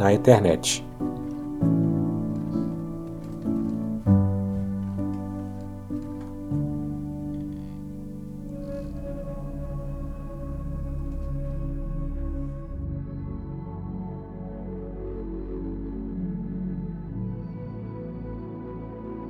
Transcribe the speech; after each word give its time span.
na 0.00 0.14
internet. 0.14 0.82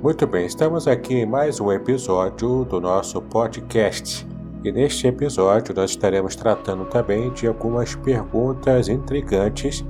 Muito 0.01 0.25
bem, 0.25 0.45
estamos 0.45 0.87
aqui 0.87 1.15
em 1.15 1.25
mais 1.25 1.59
um 1.59 1.71
episódio 1.71 2.63
do 2.63 2.79
nosso 2.79 3.21
podcast. 3.21 4.25
E 4.63 4.71
neste 4.71 5.05
episódio 5.07 5.75
nós 5.75 5.91
estaremos 5.91 6.35
tratando 6.35 6.85
também 6.85 7.29
de 7.33 7.45
algumas 7.45 7.93
perguntas 7.95 8.87
intrigantes 8.87 9.83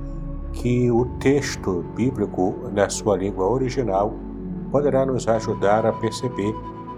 que 0.52 0.90
o 0.90 1.06
texto 1.18 1.84
bíblico 1.94 2.54
na 2.72 2.88
sua 2.88 3.16
língua 3.16 3.46
original 3.48 4.14
poderá 4.70 5.04
nos 5.04 5.26
ajudar 5.28 5.84
a 5.86 5.92
perceber 5.92 6.54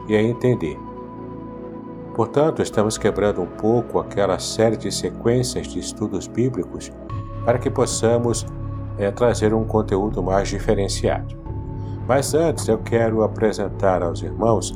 e 0.08 0.16
a 0.16 0.22
entender. 0.22 0.78
Portanto, 2.14 2.62
estamos 2.62 2.96
quebrando 2.96 3.42
um 3.42 3.46
pouco 3.46 3.98
aquela 3.98 4.38
série 4.38 4.77
de 4.77 4.92
sequências 4.92 5.66
de 5.66 5.80
estudos 5.80 6.28
bíblicos 6.28 6.92
para 7.44 7.58
que 7.58 7.69
possamos 7.69 8.46
é, 8.96 9.11
trazer 9.11 9.52
um 9.52 9.64
conteúdo 9.64 10.22
mais 10.22 10.48
diferenciado. 10.48 11.36
Mas 12.06 12.34
antes 12.34 12.68
eu 12.68 12.78
quero 12.78 13.22
apresentar 13.22 14.02
aos 14.02 14.22
irmãos 14.22 14.74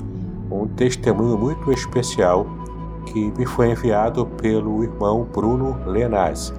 um 0.51 0.67
testemunho 0.67 1.37
muito 1.39 1.71
especial 1.71 2.47
que 3.07 3.31
me 3.39 3.47
foi 3.47 3.71
enviado 3.71 4.27
pelo 4.27 4.83
irmão 4.83 5.27
Bruno 5.33 5.79
Lenaz. 5.87 6.53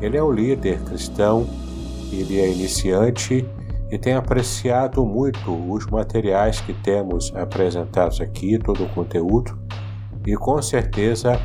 Ele 0.00 0.16
é 0.16 0.22
um 0.22 0.32
líder 0.32 0.80
cristão, 0.82 1.46
ele 2.20 2.40
é 2.40 2.50
iniciante 2.50 3.46
e 3.90 3.98
tem 3.98 4.14
apreciado 4.14 5.04
muito 5.04 5.52
os 5.70 5.86
materiais 5.86 6.60
que 6.60 6.72
temos 6.72 7.32
apresentados 7.34 8.20
aqui, 8.20 8.58
todo 8.58 8.84
o 8.84 8.88
conteúdo, 8.90 9.58
e 10.26 10.34
com 10.34 10.60
certeza 10.60 11.38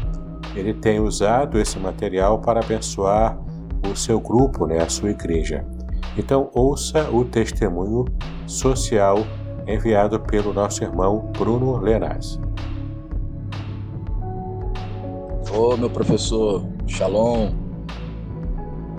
ele 0.56 0.74
tem 0.74 1.00
usado 1.00 1.60
esse 1.60 1.78
material 1.78 2.40
para 2.40 2.60
abençoar 2.60 3.38
o 3.92 3.96
seu 3.96 4.20
grupo, 4.20 4.66
né, 4.66 4.80
a 4.82 4.90
sua 4.90 5.12
igreja. 5.12 5.66
Então, 6.18 6.50
ouça 6.54 7.10
o 7.12 7.24
testemunho 7.24 8.06
social 8.48 9.18
enviado 9.68 10.20
pelo 10.20 10.54
nosso 10.54 10.84
irmão 10.84 11.32
Bruno 11.38 11.78
Lenaz. 11.78 12.40
Ô, 15.54 15.78
meu 15.78 15.90
professor, 15.90 16.64
Shalom. 16.88 17.59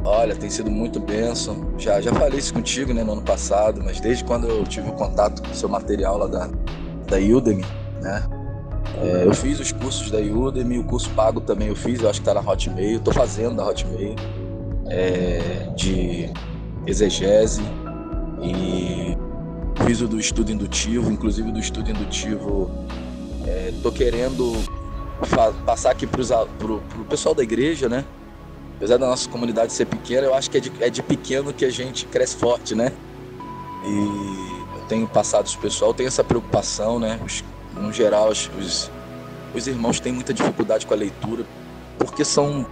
Olha, 0.04 0.34
tem 0.34 0.48
sido 0.48 0.70
muito 0.70 0.98
bênção. 0.98 1.74
Já, 1.78 2.00
já 2.00 2.12
falei 2.12 2.38
isso 2.38 2.54
contigo 2.54 2.92
né, 2.94 3.04
no 3.04 3.12
ano 3.12 3.22
passado, 3.22 3.82
mas 3.84 4.00
desde 4.00 4.24
quando 4.24 4.46
eu 4.46 4.64
tive 4.64 4.88
o 4.88 4.92
contato 4.92 5.42
com 5.42 5.50
o 5.50 5.54
seu 5.54 5.68
material 5.68 6.18
lá 6.18 6.26
da, 6.26 6.48
da 7.06 7.16
Udemy, 7.16 7.64
né? 8.00 8.22
É, 9.02 9.24
eu 9.24 9.34
fiz 9.34 9.60
os 9.60 9.72
cursos 9.72 10.10
da 10.10 10.18
Udemy, 10.18 10.78
o 10.78 10.84
curso 10.84 11.10
pago 11.10 11.40
também 11.40 11.68
eu 11.68 11.76
fiz, 11.76 12.00
eu 12.00 12.08
acho 12.08 12.20
que 12.20 12.24
tá 12.24 12.34
na 12.34 12.40
Hotmail, 12.40 13.00
tô 13.00 13.12
fazendo 13.12 13.56
da 13.56 13.66
Hotmail, 13.66 14.14
é, 14.86 15.70
de 15.76 16.30
exegese 16.86 17.62
e 18.42 19.16
fiz 19.84 20.00
o 20.00 20.08
do 20.08 20.18
estudo 20.18 20.50
indutivo, 20.50 21.10
inclusive 21.10 21.52
do 21.52 21.58
estudo 21.58 21.90
indutivo 21.90 22.70
é, 23.46 23.72
tô 23.82 23.92
querendo 23.92 24.52
passar 25.64 25.90
aqui 25.90 26.06
para 26.06 26.22
o 26.22 27.04
pessoal 27.08 27.34
da 27.34 27.42
igreja, 27.42 27.88
né? 27.88 28.04
Apesar 28.80 28.96
da 28.96 29.06
nossa 29.06 29.28
comunidade 29.28 29.74
ser 29.74 29.84
pequena, 29.84 30.26
eu 30.26 30.34
acho 30.34 30.50
que 30.50 30.56
é 30.56 30.60
de, 30.60 30.72
é 30.80 30.88
de 30.88 31.02
pequeno 31.02 31.52
que 31.52 31.66
a 31.66 31.70
gente 31.70 32.06
cresce 32.06 32.34
forte, 32.34 32.74
né? 32.74 32.90
E 33.84 34.78
eu 34.78 34.80
tenho 34.88 35.06
passado 35.06 35.46
isso 35.46 35.58
pessoal, 35.58 35.92
tenho 35.92 36.06
essa 36.06 36.24
preocupação, 36.24 36.98
né? 36.98 37.20
Os, 37.22 37.44
no 37.74 37.92
geral, 37.92 38.30
os, 38.30 38.50
os, 38.58 38.90
os 39.54 39.66
irmãos 39.66 40.00
têm 40.00 40.14
muita 40.14 40.32
dificuldade 40.32 40.86
com 40.86 40.94
a 40.94 40.96
leitura, 40.96 41.44
porque 41.98 42.24
são 42.24 42.64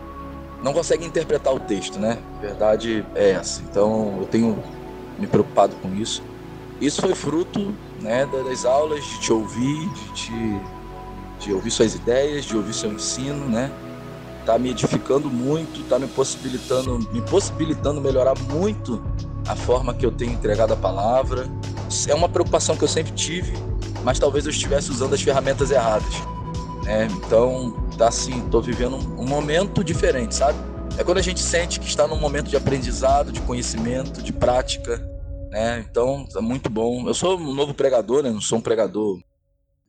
não 0.63 0.73
conseguem 0.73 1.07
interpretar 1.07 1.55
o 1.55 1.61
texto, 1.61 1.99
né? 1.99 2.17
A 2.39 2.41
verdade 2.41 3.05
é 3.15 3.33
essa. 3.33 3.61
Então 3.71 4.17
eu 4.19 4.25
tenho 4.25 4.65
me 5.19 5.27
preocupado 5.27 5.77
com 5.77 5.95
isso. 5.95 6.23
Isso 6.81 7.03
foi 7.03 7.15
fruto 7.15 7.75
né, 8.01 8.25
das 8.25 8.65
aulas, 8.65 9.05
de 9.05 9.21
te 9.21 9.31
ouvir, 9.31 9.91
de, 9.91 10.13
te, 10.15 10.61
de 11.41 11.53
ouvir 11.53 11.71
suas 11.71 11.95
ideias, 11.95 12.47
de 12.47 12.57
ouvir 12.57 12.73
seu 12.73 12.91
ensino, 12.91 13.47
né? 13.47 13.71
Tá 14.49 14.59
me 14.59 14.71
edificando 14.71 15.29
muito, 15.29 15.87
tá 15.91 15.99
me 15.99 16.07
possibilitando, 16.07 17.07
me 17.13 17.21
possibilitando 17.21 18.01
melhorar 18.01 18.33
muito 18.51 18.99
a 19.47 19.55
forma 19.55 19.93
que 19.93 20.07
eu 20.07 20.11
tenho 20.11 20.33
entregado 20.33 20.73
a 20.73 20.77
palavra. 20.77 21.47
É 22.09 22.15
uma 22.15 22.31
preocupação 22.31 22.75
que 22.75 22.83
eu 22.83 22.89
sempre 22.89 23.13
tive, 23.13 23.53
mas 24.03 24.19
talvez 24.19 24.47
eu 24.47 24.51
estivesse 24.51 24.91
usando 24.91 25.13
as 25.13 25.21
ferramentas 25.21 25.71
erradas. 25.71 26.15
Né? 26.83 27.09
Então, 27.13 27.73
tá 27.99 28.09
assim, 28.09 28.41
tô 28.49 28.59
vivendo 28.63 28.97
um, 28.97 29.27
momento 29.27 29.85
diferente, 29.85 30.35
sabe? 30.35 30.59
É 30.97 31.05
quando 31.05 31.19
a 31.19 31.23
gente 31.23 31.41
sente 31.41 31.79
que 31.79 31.87
está 31.87 32.07
num 32.07 32.19
momento 32.19 32.49
de 32.49 32.57
aprendizado, 32.57 33.31
de 33.31 33.43
conhecimento, 33.43 34.23
de 34.23 34.33
prática, 34.33 34.97
né? 35.51 35.85
Então, 35.91 36.27
é 36.35 36.41
muito 36.41 36.71
bom. 36.71 37.07
Eu 37.07 37.13
sou 37.13 37.39
um 37.39 37.53
novo 37.53 37.75
pregador, 37.75 38.23
né? 38.23 38.31
Não 38.31 38.41
sou 38.41 38.57
um 38.57 38.63
pregador 38.63 39.21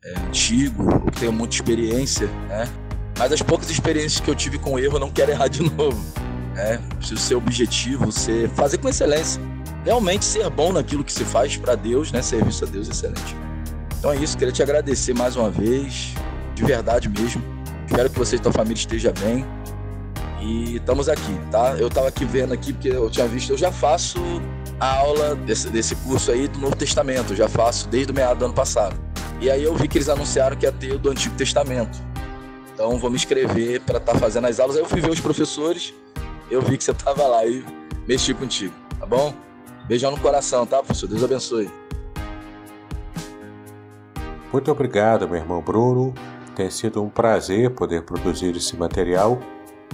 é, 0.03 0.19
antigo, 0.19 1.09
que 1.11 1.21
tenho 1.21 1.31
muita 1.31 1.55
experiência, 1.55 2.27
né? 2.49 2.88
Mas 3.19 3.33
as 3.33 3.41
poucas 3.41 3.69
experiências 3.69 4.21
que 4.21 4.31
eu 4.31 4.33
tive 4.33 4.57
com 4.57 4.79
erro, 4.79 4.95
eu 4.95 4.99
não 4.99 5.11
quero 5.11 5.29
errar 5.29 5.49
de 5.49 5.61
novo, 5.75 6.01
né? 6.55 6.79
Preciso 6.97 7.19
ser 7.19 7.35
objetivo, 7.35 8.13
ser, 8.13 8.49
fazer 8.51 8.77
com 8.77 8.87
excelência. 8.87 9.41
Realmente 9.83 10.23
ser 10.23 10.49
bom 10.49 10.71
naquilo 10.71 11.03
que 11.03 11.11
se 11.11 11.25
faz 11.25 11.57
para 11.57 11.75
Deus, 11.75 12.13
né? 12.13 12.21
Serviço 12.21 12.63
a 12.63 12.67
Deus 12.67 12.87
excelente. 12.87 13.35
Então 13.99 14.13
é 14.13 14.15
isso, 14.15 14.37
queria 14.37 14.53
te 14.53 14.63
agradecer 14.63 15.13
mais 15.13 15.35
uma 15.35 15.49
vez, 15.49 16.13
de 16.55 16.63
verdade 16.63 17.09
mesmo. 17.09 17.43
Espero 17.85 18.09
que 18.09 18.17
você 18.17 18.37
e 18.37 18.41
sua 18.41 18.53
família 18.53 18.79
esteja 18.79 19.11
bem. 19.11 19.45
E 20.39 20.77
estamos 20.77 21.09
aqui, 21.09 21.37
tá? 21.51 21.75
Eu 21.77 21.89
estava 21.89 22.07
aqui 22.07 22.23
vendo 22.23 22.53
aqui, 22.53 22.71
porque 22.71 22.87
eu 22.87 23.09
tinha 23.09 23.27
visto, 23.27 23.49
eu 23.49 23.57
já 23.57 23.73
faço 23.73 24.17
a 24.79 24.95
aula 24.95 25.35
desse, 25.35 25.69
desse 25.69 25.93
curso 25.95 26.31
aí 26.31 26.47
do 26.47 26.57
Novo 26.59 26.77
Testamento, 26.77 27.33
eu 27.33 27.35
já 27.35 27.49
faço 27.49 27.89
desde 27.89 28.13
o 28.13 28.15
meado 28.15 28.37
do 28.37 28.45
ano 28.45 28.53
passado. 28.53 28.95
E 29.41 29.51
aí 29.51 29.61
eu 29.61 29.75
vi 29.75 29.89
que 29.89 29.97
eles 29.97 30.07
anunciaram 30.07 30.55
que 30.55 30.65
ia 30.65 30.71
ter 30.71 30.93
o 30.93 30.99
do 30.99 31.09
Antigo 31.09 31.35
Testamento. 31.35 32.08
Então 32.79 32.97
vou 32.97 33.09
me 33.09 33.17
inscrever 33.17 33.81
para 33.81 33.97
estar 33.97 34.13
tá 34.13 34.17
fazendo 34.17 34.47
as 34.47 34.57
aulas. 34.57 34.77
Aí 34.77 34.81
eu 34.81 34.87
fui 34.87 35.01
ver 35.01 35.09
os 35.09 35.19
professores, 35.19 35.93
eu 36.49 36.61
vi 36.61 36.77
que 36.77 36.83
você 36.85 36.91
estava 36.91 37.27
lá 37.27 37.45
e 37.45 37.61
mexi 38.07 38.33
contigo, 38.33 38.73
tá 38.97 39.05
bom? 39.05 39.33
Beijão 39.85 40.11
no 40.11 40.17
coração, 40.17 40.65
tá, 40.65 40.77
professor? 40.77 41.09
Deus 41.09 41.21
abençoe. 41.21 41.69
Muito 44.53 44.71
obrigado, 44.71 45.27
meu 45.27 45.37
irmão 45.41 45.61
Bruno. 45.61 46.13
Tem 46.55 46.71
sido 46.71 47.03
um 47.03 47.09
prazer 47.09 47.69
poder 47.71 48.03
produzir 48.03 48.55
esse 48.55 48.77
material 48.77 49.37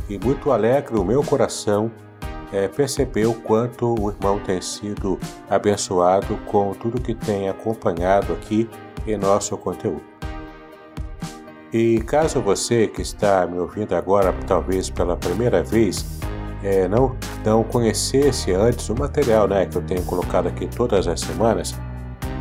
e 0.07 0.19
muito 0.19 0.51
alegre 0.51 0.95
o 0.95 1.03
meu 1.03 1.23
coração 1.23 1.91
é, 2.53 2.67
perceber 2.67 3.25
o 3.25 3.33
quanto 3.33 3.99
o 3.99 4.11
irmão 4.11 4.37
tem 4.37 4.61
sido 4.61 5.19
abençoado 5.49 6.37
com 6.45 6.71
tudo 6.75 7.01
que 7.01 7.15
tem 7.15 7.49
acompanhado 7.49 8.31
aqui 8.31 8.69
em 9.07 9.17
nosso 9.17 9.57
conteúdo. 9.57 10.14
E 11.73 11.99
caso 12.01 12.41
você 12.41 12.87
que 12.87 13.01
está 13.01 13.45
me 13.45 13.57
ouvindo 13.59 13.95
agora, 13.95 14.33
talvez 14.47 14.89
pela 14.89 15.17
primeira 15.17 15.63
vez, 15.63 16.05
é, 16.63 16.87
não 16.87 17.15
não 17.45 17.63
conhecesse 17.63 18.51
antes 18.53 18.89
o 18.89 18.95
material 18.95 19.47
né, 19.47 19.65
que 19.67 19.77
eu 19.77 19.81
tenho 19.83 20.01
colocado 20.03 20.47
aqui 20.47 20.67
todas 20.67 21.07
as 21.07 21.19
semanas, 21.19 21.75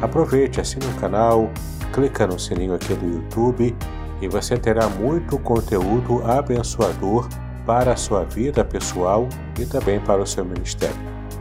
aproveite, 0.00 0.61
assine 0.61 0.87
o 0.87 1.00
canal, 1.00 1.50
clica 1.93 2.26
no 2.26 2.38
sininho 2.38 2.75
aqui 2.75 2.94
do 2.94 3.06
YouTube 3.06 3.76
e 4.23 4.29
você 4.29 4.56
terá 4.56 4.88
muito 4.88 5.38
conteúdo 5.38 6.23
abençoador 6.25 7.29
para 7.67 7.93
a 7.93 7.97
sua 7.97 8.25
vida 8.25 8.65
pessoal 8.65 9.29
e 9.59 9.67
também 9.67 10.00
para 10.00 10.23
o 10.23 10.26
seu 10.26 10.44
ministério. 10.44 10.97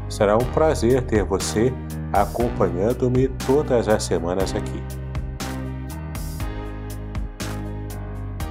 Será 0.10 0.36
um 0.36 0.46
prazer 0.54 1.02
ter 1.04 1.24
você 1.24 1.74
acompanhando-me 2.12 3.30
todas 3.48 3.88
as 3.88 4.04
semanas 4.04 4.54
aqui. 4.54 5.03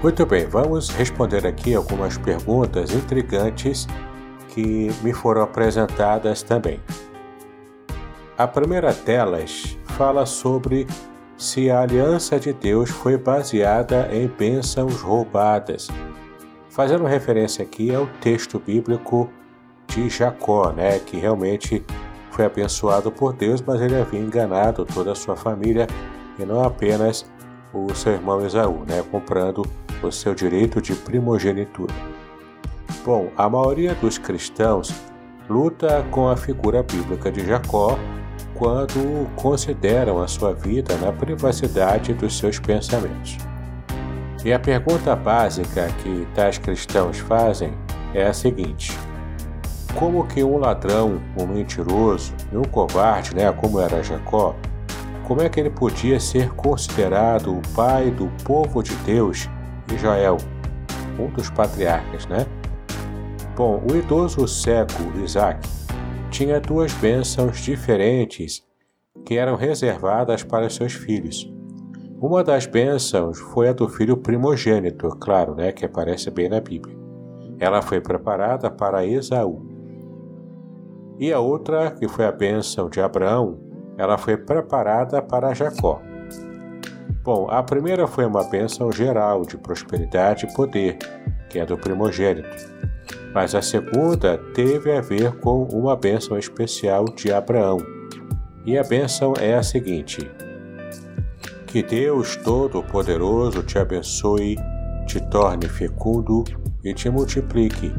Muito 0.02 0.26
bem, 0.26 0.46
vamos 0.46 0.88
responder 0.88 1.46
aqui 1.46 1.76
algumas 1.76 2.19
perguntas 2.19 2.93
intrigantes 2.93 3.87
que 4.49 4.90
me 5.00 5.12
foram 5.12 5.43
apresentadas 5.43 6.43
também. 6.43 6.81
A 8.37 8.49
primeira 8.49 8.93
delas 8.93 9.78
fala 9.96 10.26
sobre 10.26 10.88
se 11.37 11.70
a 11.70 11.82
aliança 11.82 12.40
de 12.40 12.52
Deus 12.52 12.90
foi 12.90 13.16
baseada 13.16 14.08
em 14.12 14.26
bênçãos 14.26 15.00
roubadas, 15.00 15.87
fazendo 16.69 17.05
referência 17.05 17.64
aqui 17.64 17.94
ao 17.94 18.08
texto 18.20 18.58
bíblico 18.58 19.31
de 19.87 20.08
Jacó, 20.08 20.72
né, 20.72 20.98
que 20.98 21.16
realmente 21.16 21.81
foi 22.32 22.44
abençoado 22.44 23.12
por 23.12 23.34
Deus, 23.34 23.62
mas 23.62 23.81
ele 23.81 23.94
havia 23.94 24.19
enganado 24.19 24.84
toda 24.84 25.12
a 25.12 25.14
sua 25.14 25.37
família 25.37 25.87
e 26.40 26.44
não 26.44 26.64
apenas 26.64 27.25
o 27.72 27.94
seu 27.94 28.14
irmão 28.14 28.44
Esaú, 28.44 28.84
né, 28.84 29.05
comprando 29.10 29.62
o 30.06 30.12
seu 30.12 30.34
direito 30.34 30.81
de 30.81 30.94
primogenitura. 30.94 31.94
Bom, 33.04 33.31
a 33.37 33.49
maioria 33.49 33.94
dos 33.94 34.19
cristãos 34.19 34.94
luta 35.49 36.04
com 36.10 36.28
a 36.28 36.37
figura 36.37 36.82
bíblica 36.82 37.31
de 37.31 37.44
Jacó 37.44 37.99
quando 38.54 39.28
consideram 39.34 40.22
a 40.22 40.28
sua 40.28 40.54
vida 40.54 40.96
na 40.99 41.12
privacidade 41.12 42.14
dos 42.14 42.38
seus 42.38 42.58
pensamentos. 42.58 43.38
E 44.44 44.52
a 44.52 44.58
pergunta 44.58 45.14
básica 45.14 45.88
que 46.02 46.26
tais 46.34 46.58
cristãos 46.58 47.19
fazem 47.19 47.72
é 48.14 48.26
a 48.26 48.32
seguinte: 48.32 48.96
como 49.94 50.26
que 50.26 50.43
um 50.43 50.58
ladrão, 50.58 51.20
um 51.38 51.46
mentiroso 51.46 52.32
e 52.52 52.56
um 52.56 52.62
covarde, 52.62 53.34
né, 53.34 53.50
como 53.52 53.81
era 53.81 54.02
Jacó, 54.02 54.55
como 55.25 55.43
é 55.43 55.48
que 55.48 55.60
ele 55.60 55.70
podia 55.70 56.19
ser 56.19 56.50
considerado 56.50 57.56
o 57.56 57.62
pai 57.75 58.10
do 58.10 58.28
povo 58.44 58.82
de 58.82 58.94
Deus, 58.96 59.48
Israel, 59.94 60.37
um 61.19 61.29
dos 61.29 61.50
patriarcas, 61.50 62.26
né? 62.26 62.46
Bom, 63.56 63.82
o 63.90 63.96
idoso 63.96 64.46
cego 64.49 65.19
Isaac 65.23 65.69
tinha 66.31 66.61
duas 66.61 66.93
bênçãos 66.94 67.58
diferentes 67.58 68.62
que 69.25 69.37
eram 69.37 69.56
reservadas 69.56 70.43
para 70.43 70.70
seus 70.70 70.94
filhos. 70.94 71.52
Uma 72.20 72.43
das 72.43 72.67
bênçãos 72.67 73.38
foi 73.38 73.69
a 73.69 73.73
do 73.73 73.88
filho 73.88 74.17
primogênito, 74.17 75.08
claro, 75.20 75.55
né, 75.55 75.73
que 75.73 75.84
aparece 75.84 76.31
bem 76.31 76.49
na 76.49 76.61
Bíblia. 76.61 76.96
Ela 77.58 77.82
foi 77.82 78.00
preparada 78.00 78.70
para 78.70 79.05
Esaú. 79.05 79.67
E 81.19 81.32
a 81.32 81.40
outra, 81.40 81.90
que 81.90 82.08
foi 82.08 82.25
a 82.25 82.32
bênção 82.32 82.88
de 82.88 83.00
Abraão, 83.00 83.61
ela 83.99 84.17
foi 84.17 84.37
preparada 84.37 85.20
para 85.20 85.55
Jacó. 85.55 86.00
Bom, 87.24 87.46
a 87.48 87.62
primeira 87.62 88.08
foi 88.08 88.26
uma 88.26 88.42
bênção 88.42 88.90
geral 88.90 89.42
de 89.42 89.56
prosperidade 89.56 90.44
e 90.44 90.52
poder, 90.52 90.98
que 91.48 91.60
é 91.60 91.64
do 91.64 91.78
primogênito. 91.78 92.48
Mas 93.32 93.54
a 93.54 93.62
segunda 93.62 94.36
teve 94.52 94.90
a 94.90 95.00
ver 95.00 95.30
com 95.38 95.62
uma 95.64 95.94
bênção 95.94 96.36
especial 96.36 97.04
de 97.04 97.32
Abraão. 97.32 97.78
E 98.66 98.76
a 98.76 98.82
bênção 98.82 99.34
é 99.38 99.54
a 99.54 99.62
seguinte: 99.62 100.28
Que 101.66 101.80
Deus 101.80 102.34
Todo-Poderoso 102.36 103.62
te 103.62 103.78
abençoe, 103.78 104.56
te 105.06 105.20
torne 105.30 105.69
fecundo 105.69 106.42
e 106.82 106.92
te 106.92 107.08
multiplique, 107.08 107.94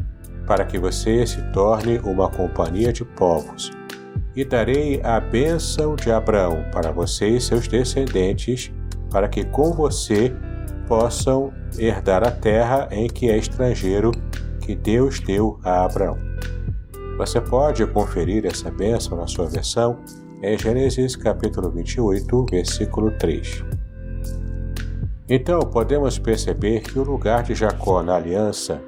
para 0.46 0.66
que 0.66 0.78
você 0.78 1.26
se 1.26 1.40
torne 1.50 1.98
uma 2.04 2.28
companhia 2.28 2.92
de 2.92 3.06
povos. 3.06 3.70
E 4.36 4.44
darei 4.44 5.00
a 5.02 5.18
bênção 5.18 5.96
de 5.96 6.10
Abraão 6.12 6.64
para 6.70 6.92
você 6.92 7.28
e 7.28 7.40
seus 7.40 7.66
descendentes, 7.66 8.70
para 9.14 9.28
que 9.28 9.44
com 9.44 9.70
você 9.70 10.34
possam 10.88 11.52
herdar 11.78 12.26
a 12.26 12.32
terra 12.32 12.88
em 12.90 13.06
que 13.06 13.30
é 13.30 13.38
estrangeiro 13.38 14.10
que 14.60 14.74
Deus 14.74 15.20
deu 15.20 15.56
a 15.62 15.84
Abraão. 15.84 16.18
Você 17.16 17.40
pode 17.40 17.86
conferir 17.86 18.44
essa 18.44 18.72
bênção 18.72 19.16
na 19.16 19.28
sua 19.28 19.46
versão 19.46 20.00
em 20.42 20.58
Gênesis 20.58 21.14
capítulo 21.14 21.70
28, 21.70 22.46
versículo 22.50 23.12
3. 23.12 23.64
Então, 25.28 25.60
podemos 25.60 26.18
perceber 26.18 26.80
que 26.80 26.98
o 26.98 27.04
lugar 27.04 27.44
de 27.44 27.54
Jacó 27.54 28.02
na 28.02 28.16
aliança 28.16 28.82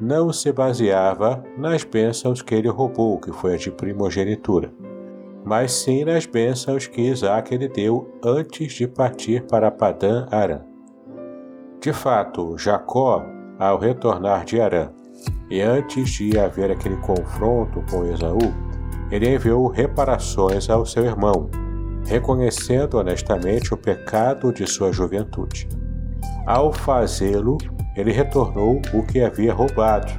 não 0.00 0.32
se 0.32 0.52
baseava 0.52 1.42
nas 1.58 1.82
bênçãos 1.82 2.40
que 2.40 2.54
ele 2.54 2.68
roubou, 2.68 3.18
que 3.18 3.32
foi 3.32 3.54
a 3.54 3.56
de 3.56 3.72
primogenitura, 3.72 4.72
mas 5.44 5.72
sim 5.72 6.04
nas 6.04 6.26
bênçãos 6.26 6.86
que 6.86 7.00
Isaac 7.00 7.56
lhe 7.56 7.68
deu 7.68 8.18
antes 8.24 8.72
de 8.72 8.86
partir 8.86 9.42
para 9.44 9.70
Padã 9.70 10.26
Arã. 10.30 10.60
De 11.80 11.92
fato, 11.92 12.56
Jacó, 12.56 13.24
ao 13.58 13.78
retornar 13.78 14.44
de 14.44 14.60
Arã, 14.60 14.90
e 15.50 15.60
antes 15.60 16.10
de 16.10 16.38
haver 16.38 16.70
aquele 16.70 16.96
confronto 16.98 17.82
com 17.90 18.04
Esaú, 18.04 18.38
ele 19.10 19.34
enviou 19.34 19.66
reparações 19.68 20.70
ao 20.70 20.86
seu 20.86 21.04
irmão, 21.04 21.50
reconhecendo 22.06 22.98
honestamente 22.98 23.74
o 23.74 23.76
pecado 23.76 24.52
de 24.52 24.66
sua 24.66 24.92
juventude. 24.92 25.68
Ao 26.46 26.72
fazê-lo, 26.72 27.58
ele 27.94 28.10
retornou 28.10 28.80
o 28.94 29.02
que 29.04 29.20
havia 29.20 29.52
roubado, 29.52 30.12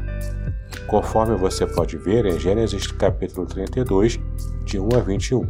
conforme 0.87 1.35
você 1.35 1.65
pode 1.65 1.97
ver 1.97 2.25
em 2.25 2.39
Gênesis 2.39 2.87
capítulo 2.87 3.45
32, 3.45 4.19
de 4.65 4.79
1 4.79 4.89
a 4.95 4.99
21. 4.99 5.49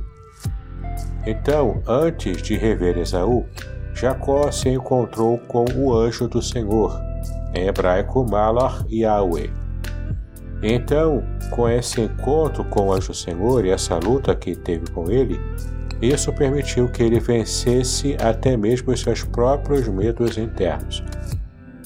Então, 1.25 1.81
antes 1.88 2.42
de 2.42 2.56
rever 2.56 2.98
Esaú, 2.98 3.46
Jacó 3.94 4.52
se 4.52 4.70
encontrou 4.70 5.38
com 5.38 5.66
o 5.75 5.94
anjo 5.94 6.28
do 6.28 6.42
Senhor, 6.42 7.00
em 7.54 7.68
hebraico 7.68 8.25
Malach 8.30 8.86
Yahweh. 8.92 9.51
Então, 10.62 11.24
com 11.51 11.68
esse 11.68 12.01
encontro 12.01 12.63
com 12.65 12.88
o 12.88 12.94
anjo 12.94 13.13
Senhor 13.13 13.65
e 13.65 13.70
essa 13.70 13.98
luta 13.98 14.34
que 14.34 14.56
teve 14.56 14.89
com 14.92 15.12
ele, 15.12 15.39
isso 16.01 16.34
permitiu 16.34 16.89
que 16.89 17.03
ele 17.03 17.20
vencesse 17.20 18.18
até 18.22 18.58
mesmo 18.58 18.92
os 18.92 19.01
seus 19.01 19.24
próprios 19.24 19.88
medos 19.88 20.38
internos. 20.38 21.03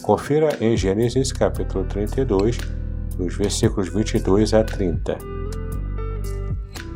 Confira 0.02 0.50
em 0.62 0.78
Gênesis 0.78 1.32
capítulo 1.32 1.84
32, 1.86 2.58
dos 3.18 3.36
versículos 3.36 3.90
22 3.90 4.54
a 4.54 4.64
30. 4.64 5.18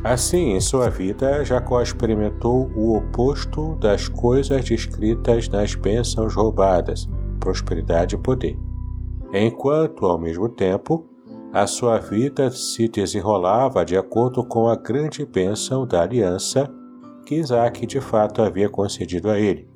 Assim, 0.04 0.54
em 0.54 0.60
sua 0.60 0.90
vida, 0.90 1.44
Jacó 1.44 1.80
experimentou 1.80 2.68
o 2.74 2.96
oposto 2.96 3.76
das 3.76 4.08
coisas 4.08 4.64
descritas 4.64 5.48
nas 5.48 5.76
bênçãos 5.76 6.34
roubadas, 6.34 7.08
prosperidade 7.38 8.16
e 8.16 8.18
poder. 8.18 8.58
Enquanto, 9.32 10.04
ao 10.06 10.18
mesmo 10.18 10.48
tempo, 10.48 11.06
a 11.52 11.66
sua 11.66 11.98
vida 11.98 12.50
se 12.50 12.88
desenrolava 12.88 13.84
de 13.84 13.96
acordo 13.96 14.44
com 14.44 14.68
a 14.68 14.74
grande 14.74 15.24
bênção 15.24 15.86
da 15.86 16.02
aliança 16.02 16.68
que 17.24 17.36
Isaac 17.36 17.86
de 17.86 18.00
fato 18.00 18.42
havia 18.42 18.68
concedido 18.68 19.30
a 19.30 19.38
ele, 19.38 19.68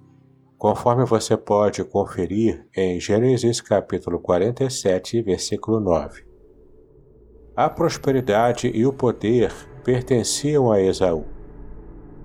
conforme 0.59 1.05
você 1.05 1.37
pode 1.37 1.85
conferir 1.85 2.67
em 2.77 2.99
Gênesis 2.99 3.61
capítulo 3.61 4.19
47, 4.19 5.23
versículo 5.23 5.79
9. 5.79 6.26
A 7.57 7.71
prosperidade 7.71 8.71
e 8.75 8.85
o 8.85 8.93
poder 8.93 9.51
pertenciam 9.83 10.71
a 10.71 10.79
Esaú, 10.79 11.25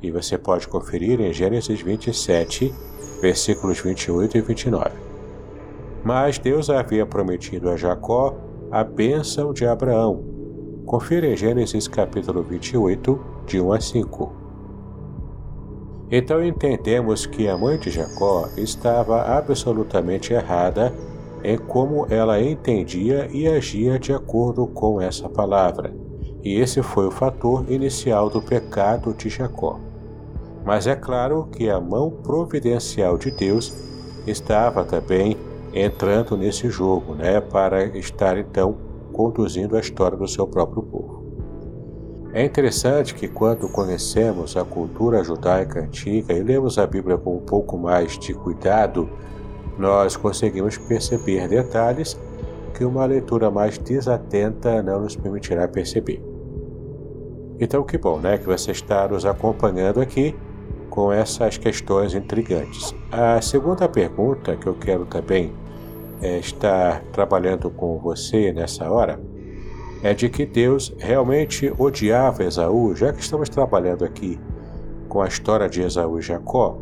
e 0.03 0.11
você 0.11 0.37
pode 0.37 0.67
conferir 0.67 1.21
em 1.21 1.31
Gênesis 1.31 1.79
27, 1.81 2.73
versículos 3.21 3.79
28 3.79 4.37
e 4.37 4.41
29. 4.41 4.89
Mas 6.03 6.37
Deus 6.37 6.69
havia 6.69 7.05
prometido 7.05 7.69
a 7.69 7.77
Jacó 7.77 8.35
a 8.69 8.83
bênção 8.83 9.53
de 9.53 9.65
Abraão. 9.65 10.21
Confira 10.85 11.27
em 11.27 11.37
Gênesis 11.37 11.87
capítulo 11.87 12.43
28, 12.43 13.25
de 13.45 13.61
1 13.61 13.71
a 13.71 13.79
5. 13.79 14.33
Então 16.11 16.43
entendemos 16.43 17.25
que 17.25 17.47
a 17.47 17.57
mãe 17.57 17.79
de 17.79 17.89
Jacó 17.89 18.49
estava 18.57 19.21
absolutamente 19.21 20.33
errada 20.33 20.93
em 21.43 21.57
como 21.57 22.05
ela 22.09 22.41
entendia 22.41 23.27
e 23.31 23.47
agia 23.47 23.99
de 23.99 24.13
acordo 24.13 24.67
com 24.67 24.99
essa 24.99 25.29
palavra. 25.29 25.93
E 26.43 26.59
esse 26.59 26.81
foi 26.81 27.07
o 27.07 27.11
fator 27.11 27.65
inicial 27.69 28.29
do 28.29 28.41
pecado 28.41 29.13
de 29.13 29.29
Jacó. 29.29 29.79
Mas 30.65 30.87
é 30.87 30.95
claro 30.95 31.47
que 31.51 31.69
a 31.69 31.79
mão 31.79 32.09
providencial 32.09 33.17
de 33.17 33.31
Deus 33.31 33.73
estava 34.25 34.83
também 34.83 35.37
entrando 35.73 36.37
nesse 36.37 36.69
jogo, 36.69 37.15
né, 37.15 37.39
para 37.39 37.85
estar 37.97 38.37
então 38.37 38.75
conduzindo 39.11 39.75
a 39.75 39.79
história 39.79 40.17
do 40.17 40.27
seu 40.27 40.47
próprio 40.47 40.83
povo. 40.83 41.21
É 42.33 42.45
interessante 42.45 43.13
que 43.13 43.27
quando 43.27 43.67
conhecemos 43.67 44.55
a 44.55 44.63
cultura 44.63 45.21
judaica 45.23 45.81
antiga 45.81 46.33
e 46.33 46.41
lemos 46.41 46.77
a 46.77 46.87
Bíblia 46.87 47.17
com 47.17 47.35
um 47.35 47.41
pouco 47.41 47.77
mais 47.77 48.17
de 48.17 48.33
cuidado, 48.33 49.09
nós 49.81 50.15
conseguimos 50.15 50.77
perceber 50.77 51.47
detalhes 51.47 52.17
que 52.73 52.85
uma 52.85 53.05
leitura 53.05 53.51
mais 53.51 53.77
desatenta 53.77 54.81
não 54.81 55.01
nos 55.01 55.15
permitirá 55.15 55.67
perceber. 55.67 56.23
Então, 57.59 57.83
que 57.83 57.97
bom, 57.97 58.19
né, 58.19 58.37
que 58.37 58.45
você 58.45 58.71
está 58.71 59.07
nos 59.07 59.25
acompanhando 59.25 59.99
aqui 59.99 60.35
com 60.89 61.11
essas 61.11 61.57
questões 61.57 62.13
intrigantes. 62.13 62.93
A 63.11 63.41
segunda 63.41 63.87
pergunta 63.87 64.55
que 64.55 64.67
eu 64.67 64.73
quero 64.73 65.05
também 65.05 65.53
é, 66.21 66.37
estar 66.37 67.01
trabalhando 67.11 67.69
com 67.69 67.97
você 67.97 68.51
nessa 68.51 68.89
hora 68.89 69.19
é 70.03 70.13
de 70.13 70.29
que 70.29 70.45
Deus 70.45 70.93
realmente 70.97 71.71
odiava 71.77 72.43
Esaú, 72.43 72.95
já 72.95 73.13
que 73.13 73.21
estamos 73.21 73.49
trabalhando 73.49 74.03
aqui 74.03 74.39
com 75.07 75.21
a 75.21 75.27
história 75.27 75.69
de 75.69 75.81
Esaú 75.81 76.19
e 76.19 76.21
Jacó. 76.21 76.79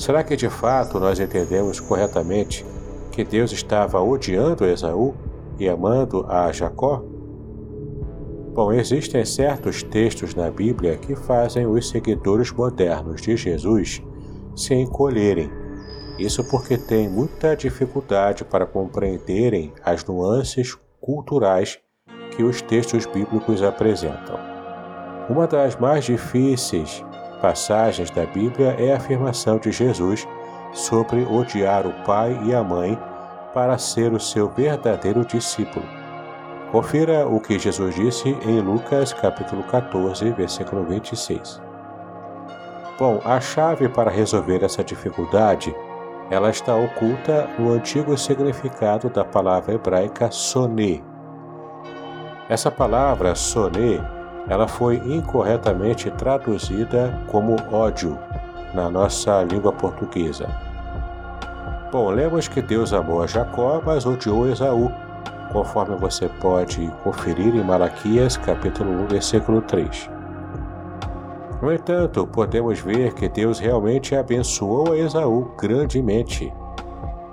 Será 0.00 0.24
que 0.24 0.34
de 0.34 0.48
fato 0.48 0.98
nós 0.98 1.20
entendemos 1.20 1.78
corretamente 1.78 2.64
que 3.12 3.22
Deus 3.22 3.52
estava 3.52 4.00
odiando 4.00 4.64
Esaú 4.64 5.14
e 5.58 5.68
amando 5.68 6.24
a 6.26 6.50
Jacó? 6.50 7.04
Bom, 8.54 8.72
existem 8.72 9.22
certos 9.26 9.82
textos 9.82 10.34
na 10.34 10.50
Bíblia 10.50 10.96
que 10.96 11.14
fazem 11.14 11.66
os 11.66 11.90
seguidores 11.90 12.50
modernos 12.50 13.20
de 13.20 13.36
Jesus 13.36 14.02
se 14.56 14.72
encolherem. 14.72 15.50
Isso 16.18 16.42
porque 16.48 16.78
têm 16.78 17.06
muita 17.06 17.54
dificuldade 17.54 18.42
para 18.42 18.64
compreenderem 18.64 19.70
as 19.84 20.02
nuances 20.06 20.78
culturais 20.98 21.78
que 22.34 22.42
os 22.42 22.62
textos 22.62 23.04
bíblicos 23.04 23.62
apresentam. 23.62 24.38
Uma 25.28 25.46
das 25.46 25.76
mais 25.76 26.06
difíceis 26.06 27.04
passagens 27.40 28.10
da 28.10 28.24
Bíblia 28.26 28.76
é 28.78 28.92
a 28.92 28.96
afirmação 28.96 29.58
de 29.58 29.72
Jesus 29.72 30.26
sobre 30.72 31.24
odiar 31.24 31.86
o 31.86 31.92
pai 32.04 32.38
e 32.44 32.54
a 32.54 32.62
mãe 32.62 32.98
para 33.52 33.76
ser 33.78 34.12
o 34.12 34.20
seu 34.20 34.48
verdadeiro 34.48 35.24
discípulo. 35.24 35.84
Confira 36.70 37.26
o 37.26 37.40
que 37.40 37.58
Jesus 37.58 37.96
disse 37.96 38.28
em 38.46 38.60
Lucas 38.60 39.12
capítulo 39.12 39.64
14, 39.64 40.30
versículo 40.30 40.84
26. 40.84 41.60
Bom, 42.98 43.20
a 43.24 43.40
chave 43.40 43.88
para 43.88 44.10
resolver 44.10 44.62
essa 44.62 44.84
dificuldade, 44.84 45.74
ela 46.30 46.50
está 46.50 46.76
oculta 46.76 47.48
no 47.58 47.72
antigo 47.72 48.16
significado 48.16 49.10
da 49.10 49.24
palavra 49.24 49.74
hebraica 49.74 50.30
soné, 50.30 51.02
essa 52.48 52.68
palavra 52.68 53.34
soné, 53.36 54.00
ela 54.48 54.66
foi 54.66 54.96
incorretamente 54.96 56.10
traduzida 56.10 57.16
como 57.28 57.56
ódio 57.72 58.18
na 58.74 58.90
nossa 58.90 59.42
língua 59.42 59.72
portuguesa. 59.72 60.48
Bom, 61.92 62.10
lemos 62.10 62.48
que 62.48 62.62
Deus 62.62 62.92
amou 62.92 63.22
a 63.22 63.26
Jacó, 63.26 63.82
mas 63.84 64.06
odiou 64.06 64.48
Esaú, 64.48 64.90
conforme 65.52 65.96
você 65.96 66.28
pode 66.40 66.86
conferir 67.02 67.54
em 67.54 67.64
Malaquias 67.64 68.36
capítulo 68.36 68.90
1, 69.04 69.06
versículo 69.08 69.60
3. 69.62 70.10
No 71.60 71.72
entanto, 71.72 72.26
podemos 72.26 72.80
ver 72.80 73.12
que 73.14 73.28
Deus 73.28 73.58
realmente 73.58 74.14
abençoou 74.14 74.94
Esaú 74.94 75.52
grandemente. 75.60 76.52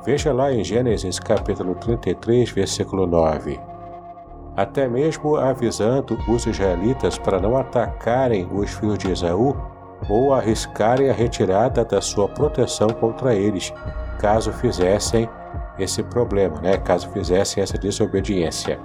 Veja 0.03 0.33
lá 0.33 0.51
em 0.51 0.63
Gênesis 0.63 1.19
capítulo 1.19 1.75
33, 1.75 2.49
versículo 2.51 3.05
9 3.05 3.76
até 4.57 4.87
mesmo 4.87 5.35
avisando 5.35 6.17
os 6.27 6.47
israelitas 6.47 7.15
para 7.19 7.39
não 7.39 7.55
atacarem 7.55 8.49
os 8.51 8.71
filhos 8.71 8.97
de 8.97 9.11
Esaú 9.11 9.55
ou 10.09 10.33
arriscarem 10.33 11.11
a 11.11 11.13
retirada 11.13 11.85
da 11.85 12.01
sua 12.01 12.27
proteção 12.27 12.87
contra 12.89 13.35
eles, 13.35 13.71
caso 14.19 14.51
fizessem 14.51 15.29
esse 15.77 16.01
problema, 16.01 16.59
né? 16.59 16.75
caso 16.77 17.07
fizessem 17.09 17.61
essa 17.61 17.77
desobediência. 17.77 18.79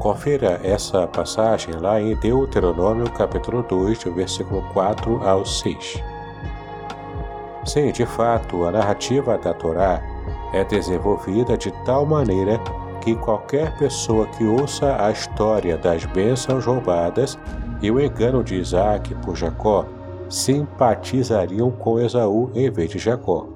Confira 0.00 0.60
essa 0.64 1.06
passagem 1.06 1.74
lá 1.76 2.00
em 2.00 2.16
Deuteronômio 2.16 3.08
capítulo 3.12 3.62
2, 3.62 4.02
do 4.02 4.12
versículo 4.12 4.62
4 4.72 5.22
ao 5.26 5.46
6. 5.46 6.02
Sim, 7.64 7.92
de 7.92 8.04
fato, 8.04 8.64
a 8.64 8.72
narrativa 8.72 9.38
da 9.38 9.54
Torá 9.54 10.02
é 10.52 10.64
desenvolvida 10.64 11.56
de 11.56 11.70
tal 11.84 12.04
maneira 12.04 12.58
que 13.04 13.14
qualquer 13.14 13.76
pessoa 13.76 14.26
que 14.26 14.46
ouça 14.46 14.96
a 14.98 15.10
história 15.10 15.76
das 15.76 16.06
bênçãos 16.06 16.64
roubadas 16.64 17.38
e 17.82 17.90
o 17.90 18.00
engano 18.00 18.42
de 18.42 18.54
Isaac 18.54 19.14
por 19.16 19.36
Jacó 19.36 19.84
simpatizariam 20.30 21.70
com 21.70 22.00
Esaú 22.00 22.50
em 22.54 22.70
vez 22.70 22.90
de 22.90 22.98
Jacó. 22.98 23.46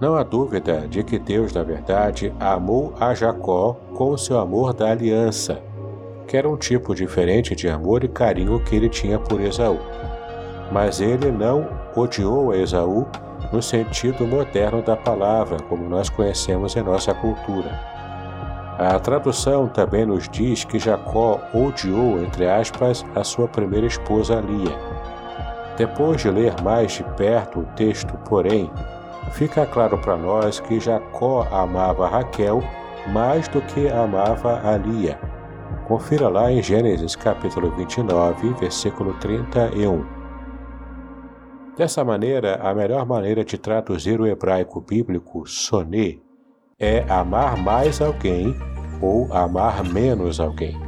Não 0.00 0.14
há 0.14 0.22
dúvida 0.22 0.88
de 0.88 1.04
que 1.04 1.18
Deus, 1.18 1.52
na 1.52 1.62
verdade, 1.62 2.32
amou 2.40 2.94
a 2.98 3.14
Jacó 3.14 3.76
com 3.94 4.10
o 4.10 4.18
seu 4.18 4.38
amor 4.38 4.72
da 4.72 4.90
aliança, 4.90 5.60
que 6.26 6.34
era 6.34 6.48
um 6.48 6.56
tipo 6.56 6.94
diferente 6.94 7.54
de 7.54 7.68
amor 7.68 8.04
e 8.04 8.08
carinho 8.08 8.58
que 8.60 8.74
ele 8.74 8.88
tinha 8.88 9.18
por 9.18 9.38
Esaú. 9.38 9.78
Mas 10.72 11.00
ele 11.00 11.30
não 11.30 11.68
odiou 11.94 12.52
a 12.52 12.56
Esaú 12.56 13.06
no 13.52 13.60
sentido 13.62 14.26
moderno 14.26 14.80
da 14.80 14.96
palavra, 14.96 15.58
como 15.68 15.86
nós 15.86 16.08
conhecemos 16.08 16.74
em 16.74 16.82
nossa 16.82 17.14
cultura. 17.14 17.95
A 18.78 18.98
tradução 18.98 19.68
também 19.68 20.04
nos 20.04 20.28
diz 20.28 20.62
que 20.64 20.78
Jacó 20.78 21.40
odiou, 21.54 22.20
entre 22.22 22.46
aspas, 22.46 23.06
a 23.14 23.24
sua 23.24 23.48
primeira 23.48 23.86
esposa 23.86 24.38
Lia. 24.38 24.76
Depois 25.78 26.20
de 26.20 26.30
ler 26.30 26.54
mais 26.62 26.92
de 26.92 27.02
perto 27.16 27.60
o 27.60 27.66
texto, 27.74 28.14
porém, 28.28 28.70
fica 29.32 29.64
claro 29.64 29.96
para 29.96 30.18
nós 30.18 30.60
que 30.60 30.78
Jacó 30.78 31.48
amava 31.50 32.06
Raquel 32.06 32.62
mais 33.08 33.48
do 33.48 33.62
que 33.62 33.88
amava 33.88 34.60
a 34.62 34.76
Lia. 34.76 35.18
Confira 35.88 36.28
lá 36.28 36.52
em 36.52 36.62
Gênesis 36.62 37.16
capítulo 37.16 37.70
29, 37.76 38.52
versículo 38.60 39.14
31. 39.14 40.04
Dessa 41.78 42.04
maneira, 42.04 42.56
a 42.56 42.74
melhor 42.74 43.06
maneira 43.06 43.42
de 43.42 43.56
traduzir 43.56 44.20
o 44.20 44.26
hebraico 44.26 44.82
bíblico 44.82 45.46
soné 45.46 46.25
é 46.78 47.06
amar 47.08 47.56
mais 47.56 48.02
alguém 48.02 48.54
ou 49.00 49.32
amar 49.32 49.82
menos 49.82 50.38
alguém. 50.38 50.78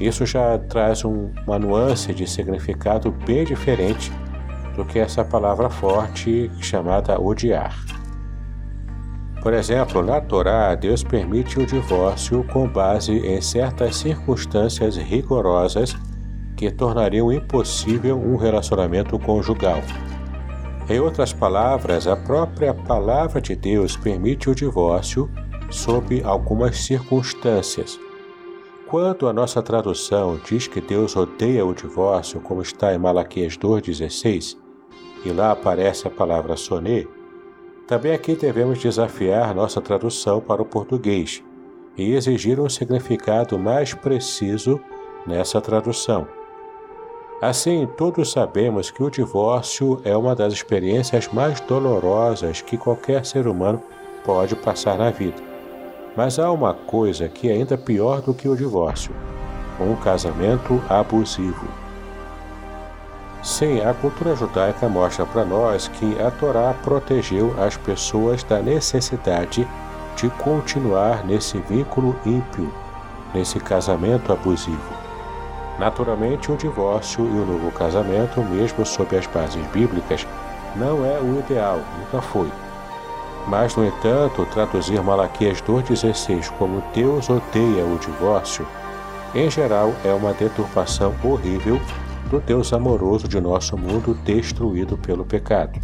Isso 0.00 0.24
já 0.24 0.58
traz 0.58 1.04
um, 1.04 1.30
uma 1.46 1.58
nuance 1.58 2.14
de 2.14 2.26
significado 2.26 3.10
bem 3.10 3.44
diferente 3.44 4.10
do 4.74 4.84
que 4.84 4.98
essa 4.98 5.22
palavra 5.22 5.68
forte 5.68 6.50
chamada 6.62 7.20
odiar. 7.20 7.76
Por 9.42 9.52
exemplo, 9.52 10.02
na 10.02 10.18
Torá, 10.20 10.74
Deus 10.74 11.02
permite 11.02 11.58
o 11.58 11.66
divórcio 11.66 12.42
com 12.44 12.66
base 12.66 13.12
em 13.12 13.40
certas 13.40 13.96
circunstâncias 13.96 14.96
rigorosas 14.96 15.94
que 16.56 16.70
tornariam 16.70 17.30
impossível 17.30 18.18
um 18.18 18.36
relacionamento 18.36 19.18
conjugal. 19.18 19.82
Em 20.88 20.98
outras 20.98 21.32
palavras, 21.32 22.06
a 22.06 22.16
própria 22.16 22.74
palavra 22.74 23.40
de 23.40 23.54
Deus 23.54 23.96
permite 23.96 24.50
o 24.50 24.54
divórcio 24.54 25.30
sob 25.70 26.22
algumas 26.24 26.78
circunstâncias. 26.78 27.98
Quando 28.88 29.28
a 29.28 29.32
nossa 29.32 29.62
tradução 29.62 30.40
diz 30.44 30.66
que 30.66 30.80
Deus 30.80 31.14
odeia 31.14 31.64
o 31.64 31.72
divórcio, 31.72 32.40
como 32.40 32.60
está 32.60 32.92
em 32.92 32.98
Malaquias 32.98 33.56
2,16, 33.56 34.56
e 35.24 35.30
lá 35.30 35.52
aparece 35.52 36.08
a 36.08 36.10
palavra 36.10 36.56
soné, 36.56 37.06
também 37.86 38.12
aqui 38.12 38.34
devemos 38.34 38.80
desafiar 38.80 39.54
nossa 39.54 39.80
tradução 39.80 40.40
para 40.40 40.62
o 40.62 40.64
português 40.64 41.42
e 41.96 42.14
exigir 42.14 42.58
um 42.58 42.68
significado 42.68 43.58
mais 43.58 43.94
preciso 43.94 44.80
nessa 45.26 45.60
tradução. 45.60 46.39
Assim, 47.40 47.88
todos 47.96 48.32
sabemos 48.32 48.90
que 48.90 49.02
o 49.02 49.08
divórcio 49.08 49.98
é 50.04 50.14
uma 50.14 50.36
das 50.36 50.52
experiências 50.52 51.26
mais 51.28 51.58
dolorosas 51.60 52.60
que 52.60 52.76
qualquer 52.76 53.24
ser 53.24 53.46
humano 53.46 53.82
pode 54.22 54.54
passar 54.54 54.98
na 54.98 55.10
vida. 55.10 55.42
Mas 56.14 56.38
há 56.38 56.52
uma 56.52 56.74
coisa 56.74 57.30
que 57.30 57.48
é 57.48 57.52
ainda 57.52 57.78
pior 57.78 58.20
do 58.20 58.34
que 58.34 58.46
o 58.46 58.54
divórcio: 58.54 59.14
um 59.80 59.96
casamento 59.96 60.82
abusivo. 60.86 61.66
Sim, 63.42 63.80
a 63.80 63.94
cultura 63.94 64.36
judaica 64.36 64.86
mostra 64.86 65.24
para 65.24 65.42
nós 65.42 65.88
que 65.88 66.20
a 66.20 66.30
Torá 66.30 66.74
protegeu 66.84 67.54
as 67.58 67.74
pessoas 67.74 68.42
da 68.42 68.60
necessidade 68.60 69.66
de 70.14 70.28
continuar 70.30 71.24
nesse 71.24 71.56
vínculo 71.56 72.14
ímpio, 72.26 72.70
nesse 73.32 73.58
casamento 73.58 74.30
abusivo. 74.30 75.09
Naturalmente, 75.80 76.52
o 76.52 76.56
divórcio 76.56 77.24
e 77.24 77.40
o 77.40 77.44
novo 77.44 77.72
casamento, 77.72 78.40
mesmo 78.42 78.86
sob 78.86 79.16
as 79.16 79.26
bases 79.26 79.66
bíblicas, 79.72 80.24
não 80.76 81.04
é 81.04 81.18
o 81.18 81.40
ideal, 81.40 81.80
nunca 81.98 82.22
foi. 82.22 82.48
Mas, 83.48 83.74
no 83.74 83.84
entanto, 83.84 84.46
traduzir 84.52 85.02
Malaquias 85.02 85.60
2,16 85.62 86.50
como 86.58 86.80
Deus 86.94 87.28
odeia 87.28 87.84
o 87.84 87.98
divórcio 87.98 88.64
em 89.32 89.48
geral, 89.48 89.94
é 90.04 90.12
uma 90.12 90.32
deturpação 90.32 91.14
horrível 91.22 91.80
do 92.28 92.40
Deus 92.40 92.72
amoroso 92.72 93.28
de 93.28 93.40
nosso 93.40 93.76
mundo 93.76 94.12
destruído 94.24 94.98
pelo 94.98 95.24
pecado. 95.24 95.78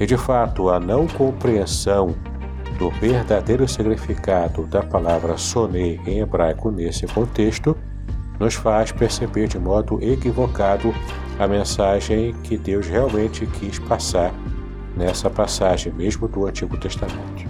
E 0.00 0.04
de 0.04 0.16
fato, 0.16 0.68
a 0.68 0.80
não 0.80 1.06
compreensão 1.06 2.12
do 2.76 2.90
verdadeiro 2.90 3.68
significado 3.68 4.66
da 4.66 4.82
palavra 4.82 5.36
soné 5.36 6.00
em 6.04 6.18
hebraico 6.18 6.72
nesse 6.72 7.06
contexto 7.06 7.76
nos 8.40 8.54
faz 8.54 8.90
perceber 8.90 9.46
de 9.46 9.58
modo 9.58 10.02
equivocado 10.02 10.94
a 11.38 11.46
mensagem 11.46 12.34
que 12.42 12.56
Deus 12.56 12.86
realmente 12.86 13.46
quis 13.46 13.78
passar 13.78 14.32
nessa 14.96 15.28
passagem 15.28 15.92
mesmo 15.92 16.26
do 16.26 16.46
Antigo 16.46 16.76
Testamento. 16.78 17.48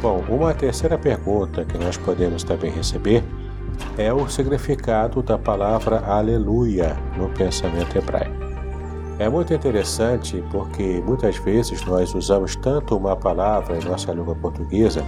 Bom, 0.00 0.24
uma 0.28 0.52
terceira 0.52 0.98
pergunta 0.98 1.64
que 1.64 1.78
nós 1.78 1.96
podemos 1.96 2.42
também 2.42 2.72
receber 2.72 3.22
é 3.96 4.12
o 4.12 4.28
significado 4.28 5.22
da 5.22 5.38
palavra 5.38 6.00
aleluia 6.00 6.96
no 7.16 7.28
pensamento 7.28 7.96
hebraico. 7.96 8.42
É 9.18 9.28
muito 9.28 9.52
interessante 9.54 10.42
porque 10.50 11.02
muitas 11.06 11.36
vezes 11.36 11.84
nós 11.84 12.14
usamos 12.14 12.56
tanto 12.56 12.96
uma 12.96 13.14
palavra 13.14 13.78
em 13.78 13.84
nossa 13.84 14.12
língua 14.12 14.34
portuguesa 14.34 15.04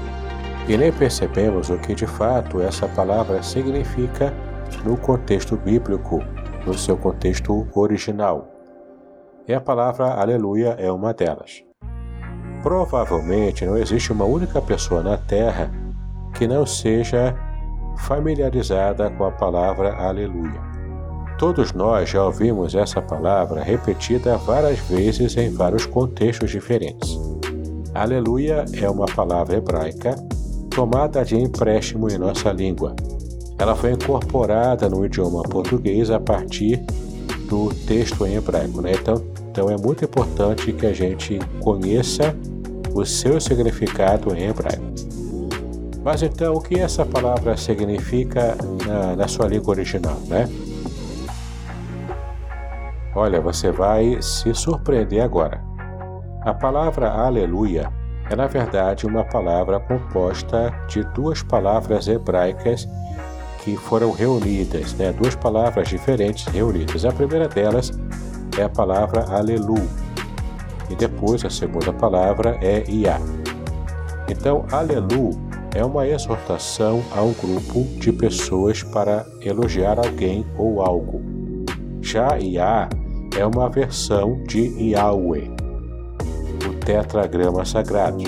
e 0.67 0.77
nem 0.77 0.91
percebemos 0.93 1.69
o 1.69 1.79
que 1.79 1.95
de 1.95 2.07
fato 2.07 2.61
essa 2.61 2.89
palavra 2.89 3.43
significa 3.43 4.33
no 4.85 4.97
contexto 4.97 5.57
bíblico, 5.57 6.23
no 6.67 6.77
seu 6.77 6.97
contexto 6.97 7.67
original. 7.75 8.49
E 9.47 9.53
a 9.53 9.61
palavra 9.61 10.15
aleluia 10.15 10.77
é 10.79 10.91
uma 10.91 11.13
delas. 11.13 11.63
Provavelmente 12.63 13.67
não 13.67 13.77
existe 13.77 14.11
uma 14.11 14.25
única 14.25 14.61
pessoa 14.63 15.03
na 15.03 15.19
Terra 15.19 15.71
que 16.33 16.49
não 16.49 16.65
seja 16.65 17.37
familiarizada 17.99 19.11
com 19.11 19.25
a 19.25 19.31
palavra 19.31 19.95
aleluia. 19.95 20.61
Todos 21.39 21.75
nós 21.75 22.09
já 22.09 22.25
ouvimos 22.25 22.75
essa 22.75 23.03
palavra 23.03 23.63
repetida 23.63 24.39
várias 24.39 24.79
vezes 24.81 25.37
em 25.37 25.51
vários 25.51 25.85
contextos 25.85 26.51
diferentes. 26.51 27.19
Aleluia 27.93 28.65
é 28.81 28.89
uma 28.89 29.07
palavra 29.07 29.57
hebraica 29.57 30.17
tomada 30.75 31.25
de 31.25 31.37
empréstimo 31.37 32.11
em 32.11 32.19
nossa 32.19 32.51
língua. 32.53 32.97
Ela 33.59 33.77
foi 33.77 33.93
incorporada 33.93 34.89
no 34.89 35.07
idioma 35.07 35.43
português 35.43 36.11
a 36.11 36.19
partir 36.19 36.85
do 37.49 37.73
texto 37.87 38.27
em 38.27 38.35
hebraico. 38.35 38.83
Né? 38.83 38.93
Então, 38.93 39.25
então 39.51 39.71
é 39.71 39.77
muito 39.77 40.05
importante 40.05 40.73
que 40.73 40.85
a 40.85 40.93
gente 40.93 41.39
conheça 41.61 42.35
o 42.93 43.05
seu 43.05 43.41
significado 43.41 44.35
em 44.35 44.49
hebraico. 44.49 44.83
Mas 46.03 46.23
então, 46.23 46.55
o 46.55 46.61
que 46.61 46.79
essa 46.79 47.07
palavra 47.07 47.57
significa 47.57 48.57
na, 48.87 49.17
na 49.17 49.29
sua 49.29 49.47
língua 49.47 49.71
original, 49.71 50.19
né? 50.27 50.49
Olha, 53.15 53.41
você 53.41 53.71
vai 53.71 54.21
se 54.21 54.53
surpreender 54.55 55.23
agora. 55.23 55.63
A 56.43 56.53
palavra 56.53 57.11
aleluia 57.11 57.91
é, 58.31 58.37
na 58.37 58.47
verdade, 58.47 59.07
uma 59.07 59.25
palavra 59.25 59.81
composta 59.81 60.73
de 60.89 61.03
duas 61.13 61.43
palavras 61.43 62.09
hebraicas 62.09 62.89
que 63.63 63.77
foram 63.77 64.13
reunidas, 64.13 64.95
né? 64.95 65.13
duas 65.13 65.35
palavras 65.35 65.89
diferentes 65.89 66.47
reunidas. 66.47 67.05
A 67.05 67.13
primeira 67.13 67.49
delas 67.49 67.91
é 68.59 68.63
a 68.63 68.69
palavra 68.69 69.25
alelu, 69.31 69.89
e 70.91 70.95
depois 70.95 71.45
a 71.45 71.51
segunda 71.51 71.93
palavra 71.93 72.59
é 72.61 72.85
Iá. 72.89 73.19
Então, 74.29 74.65
Alelu 74.71 75.31
é 75.75 75.85
uma 75.85 76.07
exortação 76.07 77.03
a 77.15 77.23
um 77.23 77.33
grupo 77.33 77.85
de 77.99 78.13
pessoas 78.13 78.83
para 78.83 79.27
elogiar 79.41 79.99
alguém 79.99 80.47
ou 80.57 80.83
algo. 80.83 81.21
Já 82.01 82.39
Iá 82.39 82.89
é 83.37 83.45
uma 83.45 83.69
versão 83.69 84.43
de 84.45 84.91
Yahweh, 84.91 85.54
tetragrama 86.85 87.65
sagrado, 87.65 88.25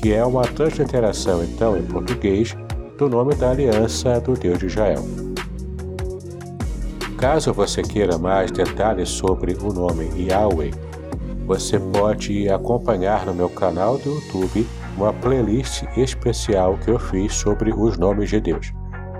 que 0.00 0.12
é 0.12 0.24
uma 0.24 0.42
transliteração, 0.42 1.42
então, 1.42 1.76
em 1.76 1.82
português, 1.82 2.56
do 2.96 3.08
nome 3.08 3.34
da 3.34 3.50
aliança 3.50 4.20
do 4.20 4.34
Deus 4.34 4.58
de 4.58 4.66
Israel. 4.66 5.04
Caso 7.16 7.52
você 7.52 7.82
queira 7.82 8.18
mais 8.18 8.50
detalhes 8.50 9.08
sobre 9.08 9.56
o 9.60 9.72
nome 9.72 10.08
Yahweh, 10.16 10.70
você 11.46 11.78
pode 11.78 12.48
acompanhar 12.48 13.24
no 13.26 13.34
meu 13.34 13.48
canal 13.48 13.98
do 13.98 14.10
YouTube 14.10 14.66
uma 14.96 15.12
playlist 15.12 15.84
especial 15.96 16.76
que 16.78 16.90
eu 16.90 16.98
fiz 16.98 17.34
sobre 17.34 17.72
os 17.72 17.96
nomes 17.96 18.30
de 18.30 18.40
Deus. 18.40 18.72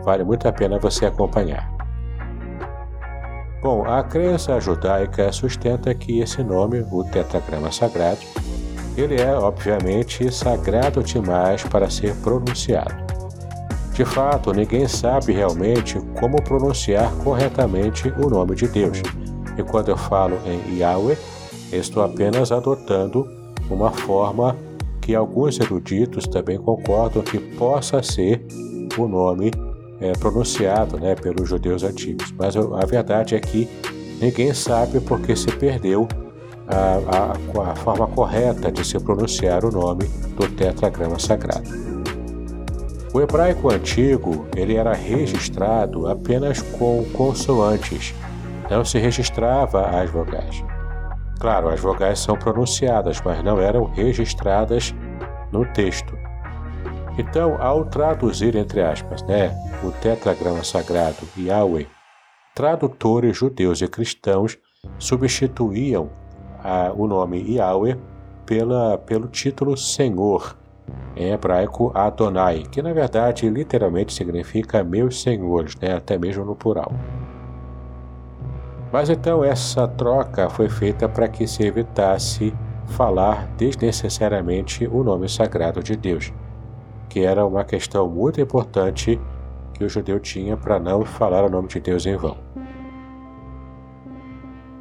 Vale 0.04 0.24
muito 0.24 0.46
a 0.46 0.52
pena 0.52 0.78
você 0.78 1.06
acompanhar. 1.06 1.77
Bom, 3.60 3.84
a 3.84 4.02
crença 4.02 4.60
judaica 4.60 5.32
sustenta 5.32 5.94
que 5.94 6.20
esse 6.20 6.42
nome, 6.42 6.84
o 6.92 7.04
tetragrama 7.04 7.72
sagrado, 7.72 8.20
ele 8.96 9.20
é 9.20 9.34
obviamente 9.34 10.32
sagrado 10.32 11.02
demais 11.02 11.62
para 11.64 11.90
ser 11.90 12.14
pronunciado. 12.16 12.94
De 13.92 14.04
fato, 14.04 14.52
ninguém 14.52 14.86
sabe 14.86 15.32
realmente 15.32 15.98
como 16.20 16.40
pronunciar 16.42 17.12
corretamente 17.24 18.12
o 18.24 18.30
nome 18.30 18.54
de 18.54 18.68
Deus. 18.68 19.02
E 19.56 19.62
quando 19.64 19.88
eu 19.88 19.96
falo 19.96 20.38
em 20.46 20.78
Yahweh, 20.78 21.18
Estou 21.72 22.02
apenas 22.02 22.50
adotando 22.50 23.28
uma 23.68 23.90
forma 23.90 24.56
que 25.02 25.14
alguns 25.14 25.60
eruditos 25.60 26.26
também 26.26 26.58
concordam 26.58 27.22
que 27.22 27.38
possa 27.38 28.02
ser 28.02 28.44
o 28.96 29.06
nome 29.06 29.50
é, 30.00 30.12
pronunciado 30.12 30.98
né, 30.98 31.14
pelos 31.14 31.48
judeus 31.48 31.82
antigos. 31.82 32.32
Mas 32.38 32.56
a 32.56 32.86
verdade 32.86 33.34
é 33.34 33.40
que 33.40 33.68
ninguém 34.20 34.52
sabe 34.54 35.00
porque 35.00 35.34
se 35.34 35.50
perdeu 35.52 36.06
a, 36.68 37.64
a, 37.64 37.72
a 37.72 37.76
forma 37.76 38.06
correta 38.08 38.70
de 38.70 38.84
se 38.84 38.98
pronunciar 39.00 39.64
o 39.64 39.70
nome 39.70 40.04
do 40.36 40.48
tetragrama 40.48 41.18
sagrado. 41.18 41.68
O 43.12 43.20
hebraico 43.20 43.72
antigo 43.72 44.46
ele 44.54 44.76
era 44.76 44.92
registrado 44.92 46.06
apenas 46.08 46.60
com 46.60 47.04
consoantes, 47.14 48.14
não 48.70 48.84
se 48.84 48.98
registrava 48.98 49.86
as 49.88 50.10
vogais. 50.10 50.62
Claro, 51.40 51.68
as 51.68 51.80
vogais 51.80 52.18
são 52.18 52.36
pronunciadas, 52.36 53.20
mas 53.24 53.42
não 53.42 53.60
eram 53.60 53.84
registradas 53.84 54.94
no 55.50 55.64
texto. 55.64 56.18
Então, 57.16 57.56
ao 57.60 57.84
traduzir, 57.84 58.54
entre 58.54 58.82
aspas, 58.82 59.22
né, 59.22 59.50
o 59.82 59.90
tetragrama 59.90 60.64
sagrado 60.64 61.28
Yahweh, 61.36 61.86
tradutores 62.54 63.36
judeus 63.36 63.80
e 63.80 63.88
cristãos 63.88 64.58
substituíam 64.98 66.10
a, 66.62 66.92
o 66.92 67.06
nome 67.06 67.54
Yahweh 67.54 67.96
pela, 68.44 68.98
pelo 68.98 69.28
título 69.28 69.76
Senhor, 69.76 70.56
em 71.14 71.30
hebraico 71.30 71.92
Adonai, 71.94 72.64
que 72.70 72.82
na 72.82 72.92
verdade 72.92 73.48
literalmente 73.48 74.12
significa 74.12 74.82
meus 74.82 75.20
senhores, 75.20 75.76
né, 75.76 75.94
até 75.94 76.18
mesmo 76.18 76.44
no 76.44 76.56
plural. 76.56 76.92
Mas 78.90 79.10
então 79.10 79.44
essa 79.44 79.86
troca 79.86 80.48
foi 80.48 80.68
feita 80.68 81.08
para 81.08 81.28
que 81.28 81.46
se 81.46 81.62
evitasse 81.62 82.54
falar 82.86 83.46
desnecessariamente 83.56 84.86
o 84.86 85.04
nome 85.04 85.28
sagrado 85.28 85.82
de 85.82 85.94
Deus, 85.94 86.32
que 87.08 87.20
era 87.20 87.44
uma 87.44 87.64
questão 87.64 88.08
muito 88.08 88.40
importante 88.40 89.20
que 89.78 89.84
o 89.84 89.88
judeu 89.88 90.18
tinha 90.18 90.56
para 90.56 90.80
não 90.80 91.04
falar 91.04 91.44
o 91.44 91.48
nome 91.48 91.68
de 91.68 91.78
Deus 91.78 92.04
em 92.04 92.16
vão. 92.16 92.36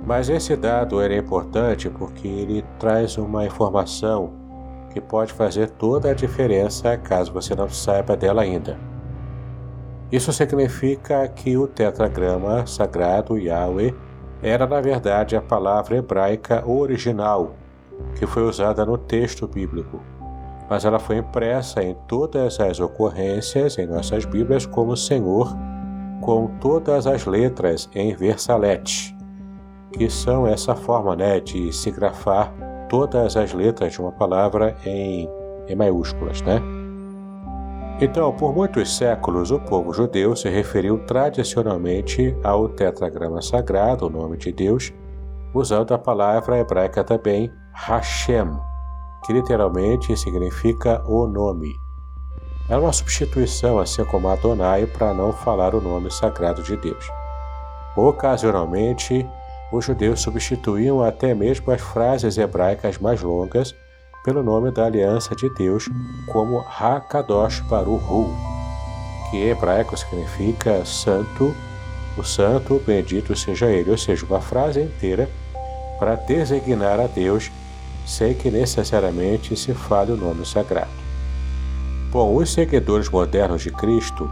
Mas 0.03 0.27
esse 0.27 0.55
dado 0.55 0.99
era 0.99 1.15
importante 1.15 1.89
porque 1.89 2.27
ele 2.27 2.65
traz 2.79 3.17
uma 3.17 3.45
informação 3.45 4.33
que 4.91 4.99
pode 4.99 5.31
fazer 5.31 5.69
toda 5.69 6.09
a 6.09 6.13
diferença 6.13 6.97
caso 6.97 7.31
você 7.31 7.53
não 7.53 7.69
saiba 7.69 8.17
dela 8.17 8.41
ainda. 8.41 8.79
Isso 10.11 10.33
significa 10.33 11.27
que 11.27 11.57
o 11.57 11.67
tetragrama 11.67 12.65
sagrado 12.65 13.37
Yahweh 13.37 13.93
era 14.41 14.65
na 14.65 14.81
verdade 14.81 15.35
a 15.35 15.41
palavra 15.41 15.97
hebraica 15.97 16.67
original 16.67 17.53
que 18.15 18.25
foi 18.25 18.43
usada 18.43 18.85
no 18.85 18.97
texto 18.97 19.47
bíblico, 19.47 20.01
mas 20.69 20.85
ela 20.85 20.99
foi 20.99 21.17
impressa 21.17 21.83
em 21.83 21.95
todas 22.07 22.59
as 22.59 22.79
ocorrências 22.79 23.77
em 23.77 23.87
nossas 23.87 24.25
Bíblias 24.25 24.65
como 24.65 24.97
Senhor, 24.97 25.55
com 26.21 26.47
todas 26.59 27.07
as 27.07 27.25
letras 27.25 27.89
em 27.93 28.15
versalete, 28.15 29.15
que 29.93 30.09
são 30.09 30.45
essa 30.45 30.75
forma 30.75 31.15
né, 31.15 31.39
de 31.39 31.71
se 31.71 31.91
grafar 31.91 32.53
todas 32.89 33.37
as 33.37 33.53
letras 33.53 33.93
de 33.93 34.01
uma 34.01 34.11
palavra 34.11 34.75
em, 34.85 35.29
em 35.67 35.75
maiúsculas, 35.75 36.41
né? 36.41 36.61
Então, 37.99 38.31
por 38.31 38.53
muitos 38.53 38.95
séculos, 38.95 39.49
o 39.49 39.59
povo 39.59 39.91
judeu 39.91 40.35
se 40.35 40.47
referiu 40.49 40.99
tradicionalmente 40.99 42.37
ao 42.43 42.69
tetragrama 42.69 43.41
sagrado, 43.41 44.05
o 44.05 44.09
nome 44.09 44.37
de 44.37 44.51
Deus, 44.51 44.93
usando 45.51 45.93
a 45.93 45.97
palavra 45.97 46.59
hebraica 46.59 47.03
também 47.03 47.51
Hashem, 47.73 48.51
que 49.27 49.33
literalmente 49.33 50.15
significa 50.15 51.03
o 51.05 51.27
nome. 51.27 51.75
Era 52.69 52.79
uma 52.79 52.93
substituição, 52.93 53.77
assim 53.77 54.05
como 54.05 54.29
Adonai, 54.29 54.85
para 54.85 55.13
não 55.13 55.33
falar 55.33 55.75
o 55.75 55.81
nome 55.81 56.09
sagrado 56.09 56.63
de 56.63 56.77
Deus. 56.77 57.05
Ocasionalmente, 57.95 59.27
os 59.71 59.83
judeus 59.83 60.21
substituíam 60.21 61.03
até 61.03 61.33
mesmo 61.33 61.71
as 61.73 61.81
frases 61.81 62.37
hebraicas 62.37 62.97
mais 62.99 63.21
longas 63.21 63.75
pelo 64.23 64.41
nome 64.41 64.71
da 64.71 64.85
aliança 64.85 65.35
de 65.35 65.53
Deus, 65.55 65.89
como 66.31 66.59
Hakadosh 66.59 67.59
Baruch 67.61 68.01
que 69.29 69.37
em 69.37 69.49
hebraico 69.49 69.97
significa 69.97 70.85
santo, 70.85 71.53
o 72.17 72.23
santo, 72.23 72.81
bendito 72.85 73.35
seja 73.35 73.67
ele, 73.67 73.91
ou 73.91 73.97
seja, 73.97 74.25
uma 74.25 74.39
frase 74.39 74.81
inteira 74.81 75.29
para 75.99 76.15
designar 76.15 76.99
a 76.99 77.07
Deus 77.07 77.51
sem 78.07 78.33
que 78.33 78.49
necessariamente 78.49 79.53
se 79.57 79.73
fale 79.73 80.13
o 80.13 80.17
nome 80.17 80.45
sagrado. 80.45 80.89
Bom, 82.09 82.37
os 82.37 82.53
seguidores 82.53 83.09
modernos 83.09 83.61
de 83.61 83.69
Cristo, 83.69 84.29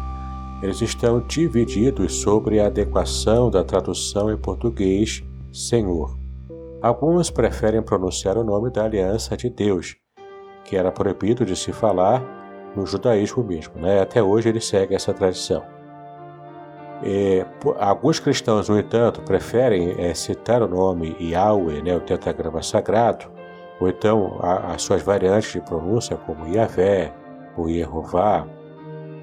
eles 0.63 0.81
estão 0.81 1.19
divididos 1.19 2.21
sobre 2.21 2.61
a 2.61 2.67
adequação 2.67 3.51
da 3.51 3.65
tradução 3.65 4.31
em 4.31 4.37
português 4.37 5.21
Senhor. 5.51 6.17
Alguns 6.81 7.29
preferem 7.29 7.81
pronunciar 7.81 8.37
o 8.37 8.45
nome 8.45 8.71
da 8.71 8.85
aliança 8.85 9.35
de 9.35 9.49
Deus, 9.49 9.97
que 10.63 10.77
era 10.77 10.91
proibido 10.91 11.45
de 11.45 11.55
se 11.55 11.73
falar 11.73 12.23
no 12.77 12.85
judaísmo 12.85 13.43
mesmo. 13.43 13.73
Né? 13.75 14.01
Até 14.01 14.23
hoje 14.23 14.47
ele 14.47 14.61
segue 14.61 14.95
essa 14.95 15.13
tradição. 15.13 15.63
É, 17.03 17.45
alguns 17.77 18.19
cristãos, 18.19 18.69
no 18.69 18.79
entanto, 18.79 19.21
preferem 19.21 19.95
é, 19.97 20.13
citar 20.13 20.63
o 20.63 20.67
nome 20.67 21.15
Yahweh, 21.19 21.81
né, 21.81 21.95
o 21.95 21.99
tetragrama 21.99 22.63
sagrado, 22.63 23.34
ou 23.79 23.89
então 23.89 24.37
as 24.41 24.81
suas 24.81 25.01
variantes 25.01 25.51
de 25.51 25.61
pronúncia, 25.61 26.15
como 26.17 26.47
Yahvé 26.47 27.13
ou 27.57 27.69
Yehová, 27.69 28.47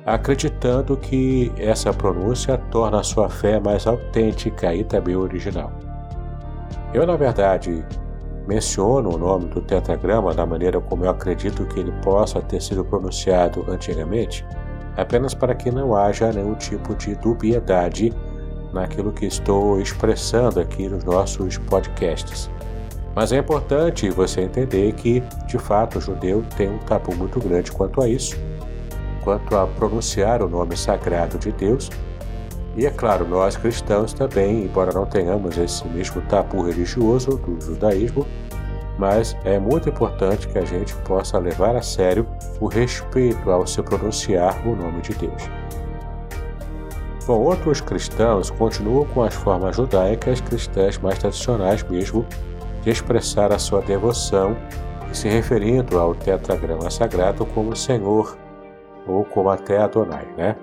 acreditando 0.05 0.97
que 0.97 1.53
essa 1.57 1.93
pronúncia 1.93 2.59
torna 2.71 3.01
a 3.01 3.03
sua 3.03 3.29
fé 3.29 3.61
mais 3.61 3.87
autêntica 3.87 4.75
e 4.75 4.85
também 4.85 5.17
original. 5.17 5.73
Eu, 6.93 7.07
na 7.07 7.17
verdade, 7.17 7.85
menciono 8.47 9.15
o 9.15 9.19
nome 9.19 9.47
do 9.47 9.61
tetragrama 9.61 10.35
da 10.35 10.45
maneira 10.45 10.81
como 10.81 11.05
eu 11.05 11.11
acredito 11.11 11.65
que 11.67 11.81
ele 11.81 11.93
possa 12.03 12.41
ter 12.43 12.61
sido 12.61 12.85
pronunciado 12.85 13.65
antigamente, 13.71 14.45
apenas 14.97 15.33
para 15.35 15.55
que 15.55 15.71
não 15.71 15.95
haja 15.95 16.33
nenhum 16.33 16.55
tipo 16.55 16.95
de 16.95 17.15
dubiedade 17.15 18.12
naquilo 18.73 19.12
que 19.12 19.27
estou 19.27 19.81
expressando 19.81 20.61
aqui 20.61 20.88
nos 20.88 21.05
nossos 21.05 21.59
podcasts. 21.59 22.51
Mas 23.14 23.31
é 23.33 23.38
importante 23.38 24.09
você 24.11 24.40
entender 24.40 24.92
que, 24.94 25.20
de 25.46 25.59
fato, 25.59 25.98
o 25.98 26.01
judeu 26.01 26.42
tem 26.57 26.70
um 26.70 26.79
tabu 26.79 27.14
muito 27.14 27.38
grande 27.40 27.70
quanto 27.70 28.01
a 28.01 28.09
isso, 28.09 28.37
quanto 29.22 29.55
a 29.55 29.66
pronunciar 29.66 30.42
o 30.42 30.48
nome 30.48 30.77
sagrado 30.77 31.38
de 31.38 31.53
Deus. 31.53 31.90
E 32.75 32.87
é 32.87 32.90
claro, 32.90 33.29
nós 33.29 33.55
cristãos 33.55 34.14
também, 34.14 34.64
embora 34.64 34.92
não 34.92 35.05
tenhamos 35.05 35.59
esse 35.59 35.87
mesmo 35.88 36.22
tabu 36.22 36.62
religioso 36.62 37.37
do 37.37 37.61
judaísmo, 37.61 38.27
mas 38.98 39.37
é 39.44 39.59
muito 39.59 39.90
importante 39.90 40.48
que 40.48 40.59
a 40.59 40.64
gente 40.64 40.94
possa 40.96 41.38
levar 41.38 41.77
a 41.77 41.83
sério 41.83 42.27
o 42.61 42.66
respeito 42.66 43.51
ao 43.51 43.66
se 43.66 43.83
pronunciar 43.83 44.66
o 44.66 44.75
nome 44.75 45.03
de 45.03 45.12
Deus. 45.14 45.51
Bom, 47.27 47.40
outros 47.40 47.81
cristãos 47.81 48.51
continuam 48.51 49.05
com 49.07 49.22
as 49.22 49.35
formas 49.35 49.77
judaicas 49.77 50.40
cristãs 50.40 50.98
mais 50.98 51.18
tradicionais 51.18 51.83
mesmo 51.85 52.27
de 52.83 52.90
expressar 52.90 53.53
a 53.53 53.59
sua 53.59 53.81
devoção 53.81 54.57
e 55.11 55.16
se 55.16 55.29
referindo 55.29 55.99
ao 55.99 56.14
tetragrama 56.14 56.90
sagrado 56.90 57.47
como 57.47 57.75
Senhor 57.75 58.37
ou 59.07 59.25
como 59.25 59.51
até 59.51 59.79
Adonai, 59.79 60.27
né? 60.37 60.57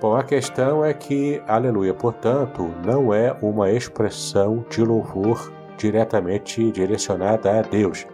Bom, 0.00 0.16
a 0.16 0.22
questão 0.22 0.84
é 0.84 0.92
que 0.92 1.42
Aleluia, 1.46 1.94
portanto, 1.94 2.70
não 2.84 3.14
é 3.14 3.34
uma 3.40 3.70
expressão 3.70 4.64
de 4.68 4.82
louvor 4.82 5.50
diretamente 5.78 6.70
direcionada 6.70 7.58
a 7.58 7.62
Deus. 7.62 8.06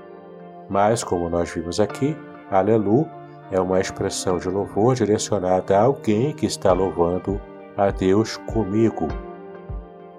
Mas, 0.69 1.03
como 1.03 1.29
nós 1.29 1.51
vimos 1.51 1.81
aqui, 1.81 2.17
Alelu 2.51 3.09
é 3.51 3.61
uma 3.61 3.81
expressão 3.81 4.39
de 4.39 4.49
louvor 4.49 4.95
direcionada 4.95 5.77
a 5.77 5.83
alguém 5.83 6.33
que 6.33 6.47
está 6.47 6.73
louvando 6.73 7.41
a 7.77 7.91
Deus 7.91 8.37
comigo. 8.37 9.09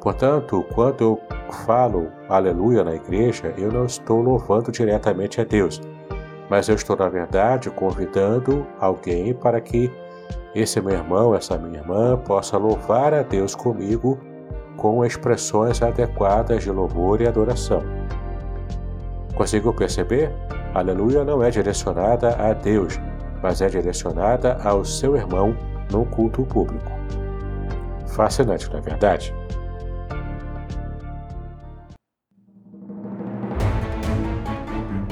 Portanto, 0.01 0.65
quando 0.73 1.01
eu 1.01 1.21
falo 1.63 2.07
aleluia 2.27 2.83
na 2.83 2.95
igreja, 2.95 3.53
eu 3.55 3.71
não 3.71 3.85
estou 3.85 4.19
louvando 4.19 4.71
diretamente 4.71 5.39
a 5.39 5.43
Deus, 5.43 5.79
mas 6.49 6.67
eu 6.67 6.75
estou, 6.75 6.97
na 6.97 7.07
verdade, 7.07 7.69
convidando 7.69 8.65
alguém 8.79 9.31
para 9.31 9.61
que 9.61 9.91
esse 10.55 10.81
meu 10.81 10.95
irmão, 10.95 11.35
essa 11.35 11.55
minha 11.55 11.79
irmã, 11.79 12.17
possa 12.17 12.57
louvar 12.57 13.13
a 13.13 13.21
Deus 13.21 13.53
comigo 13.53 14.17
com 14.75 15.05
expressões 15.05 15.83
adequadas 15.83 16.63
de 16.63 16.71
louvor 16.71 17.21
e 17.21 17.27
adoração. 17.27 17.83
Conseguiu 19.35 19.71
perceber? 19.71 20.33
Aleluia 20.73 21.23
não 21.23 21.43
é 21.43 21.51
direcionada 21.51 22.35
a 22.37 22.53
Deus, 22.53 22.99
mas 23.43 23.61
é 23.61 23.67
direcionada 23.67 24.57
ao 24.63 24.83
seu 24.83 25.15
irmão 25.15 25.55
num 25.91 26.05
culto 26.05 26.43
público. 26.43 26.91
Fascinante, 28.07 28.69
não 28.71 28.79
é 28.79 28.81
verdade? 28.81 29.33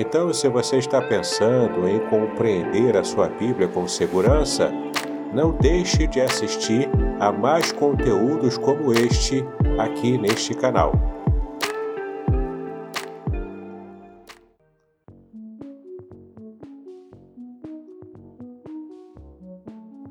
Então, 0.00 0.32
se 0.32 0.48
você 0.48 0.76
está 0.76 1.02
pensando 1.02 1.88
em 1.88 1.98
compreender 2.08 2.96
a 2.96 3.02
sua 3.02 3.28
Bíblia 3.28 3.66
com 3.66 3.88
segurança, 3.88 4.70
não 5.34 5.50
deixe 5.50 6.06
de 6.06 6.20
assistir 6.20 6.88
a 7.18 7.32
mais 7.32 7.72
conteúdos 7.72 8.56
como 8.56 8.92
este 8.92 9.44
aqui 9.76 10.16
neste 10.16 10.54
canal. 10.54 10.92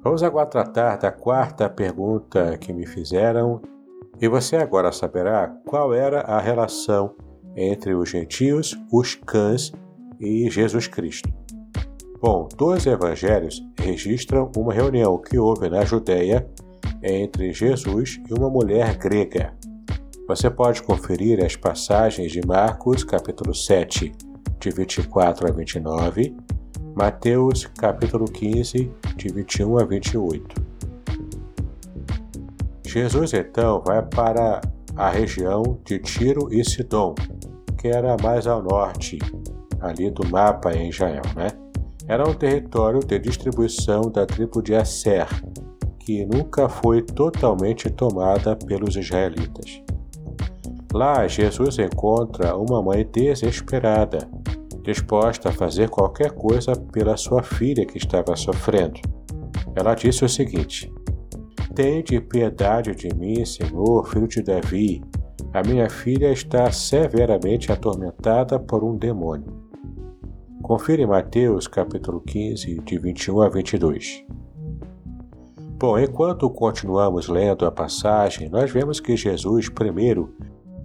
Vamos 0.04 0.21
agora 0.21 0.47
tratar 0.47 0.97
da 0.97 1.13
quarta 1.13 1.69
pergunta 1.69 2.58
que 2.58 2.73
me 2.73 2.86
fizeram, 2.86 3.62
e 4.19 4.28
você 4.28 4.58
agora 4.58 4.91
saberá 4.91 5.47
qual 5.65 5.93
era 5.93 6.23
a 6.23 6.41
relação 6.41 7.15
entre 7.58 7.96
os 7.96 8.10
gentios, 8.10 8.78
os 8.91 9.15
cães 9.15 9.74
e 10.20 10.48
Jesus 10.50 10.88
Cristo. 10.88 11.28
Bom, 12.22 12.48
dois 12.56 12.86
evangelhos 12.86 13.62
registram 13.80 14.52
uma 14.56 14.74
reunião 14.74 15.17
que 15.17 15.38
houve 15.38 15.70
na 15.70 15.84
Judéia 15.84 16.48
entre 17.04 17.52
Jesus 17.52 18.20
e 18.30 18.34
uma 18.34 18.50
mulher 18.50 18.96
grega. 18.98 19.54
Você 20.28 20.50
pode 20.50 20.84
conferir 20.84 21.43
as 21.43 21.56
passagens 21.56 22.32
de 22.32 22.46
Marcos, 22.46 23.04
capítulo 23.04 23.56
7, 23.56 24.12
de 24.60 24.70
24 24.70 25.48
a 25.48 25.52
29, 25.52 26.36
Mateus 26.96 27.65
capítulo 27.65 28.26
15, 28.26 28.91
de 29.15 29.28
21 29.30 29.78
a 29.78 29.86
28. 29.86 30.62
Jesus 32.86 33.34
então 33.34 33.82
vai 33.86 34.04
para 34.04 34.62
a 34.96 35.10
região 35.10 35.80
de 35.86 36.00
Tiro 36.00 36.52
e 36.52 36.63
Sidom, 36.65 37.13
era 37.88 38.15
mais 38.21 38.47
ao 38.47 38.62
norte, 38.62 39.17
ali 39.80 40.10
do 40.10 40.28
mapa 40.28 40.73
em 40.73 40.89
Israel, 40.89 41.23
né? 41.36 41.47
Era 42.08 42.28
um 42.28 42.34
território 42.34 43.00
de 43.00 43.19
distribuição 43.19 44.10
da 44.10 44.26
tribo 44.26 44.62
de 44.62 44.76
Asser, 44.76 45.28
que 46.00 46.26
nunca 46.26 46.69
foi 46.69 47.02
totalmente 47.02 47.89
tomada 47.89 48.56
pelos 48.56 48.95
israelitas. 48.95 49.82
Lá, 50.93 51.28
Jesus 51.28 51.78
encontra 51.80 52.56
uma 52.56 52.82
mãe 52.82 53.06
desesperada 53.12 54.28
disposta 54.88 55.50
a 55.50 55.52
fazer 55.52 55.89
qualquer 55.89 56.32
coisa 56.32 56.73
pela 56.73 57.17
sua 57.17 57.43
filha 57.43 57.86
que 57.86 57.97
estava 57.97 58.34
sofrendo. 58.38 59.02
Ela 59.76 59.93
disse 59.93 60.23
o 60.23 60.30
seguinte: 60.30 60.91
Tende 61.76 62.21
piedade 62.21 62.95
de 62.95 63.13
mim, 63.13 63.43
Senhor, 63.43 64.08
filho 64.08 64.28
de 64.28 64.41
Davi. 64.41 65.02
A 65.58 65.63
minha 65.63 65.89
filha 65.89 66.32
está 66.32 66.72
severamente 66.72 67.72
atormentada 67.72 68.60
por 68.60 68.84
um 68.84 68.96
demônio. 68.96 69.52
Confira 70.62 71.02
em 71.02 71.08
Mateus 71.08 71.67
capítulo 71.67 72.22
15, 72.22 72.76
de 72.82 73.00
21 73.00 73.41
a 73.41 73.50
22. 73.50 74.24
Bom, 75.80 75.98
enquanto 75.98 76.48
continuamos 76.48 77.28
lendo 77.28 77.65
a 77.65 77.72
passagem, 77.72 78.50
nós 78.50 78.70
vemos 78.70 79.00
que 79.00 79.17
Jesus 79.17 79.67
primeiro 79.67 80.32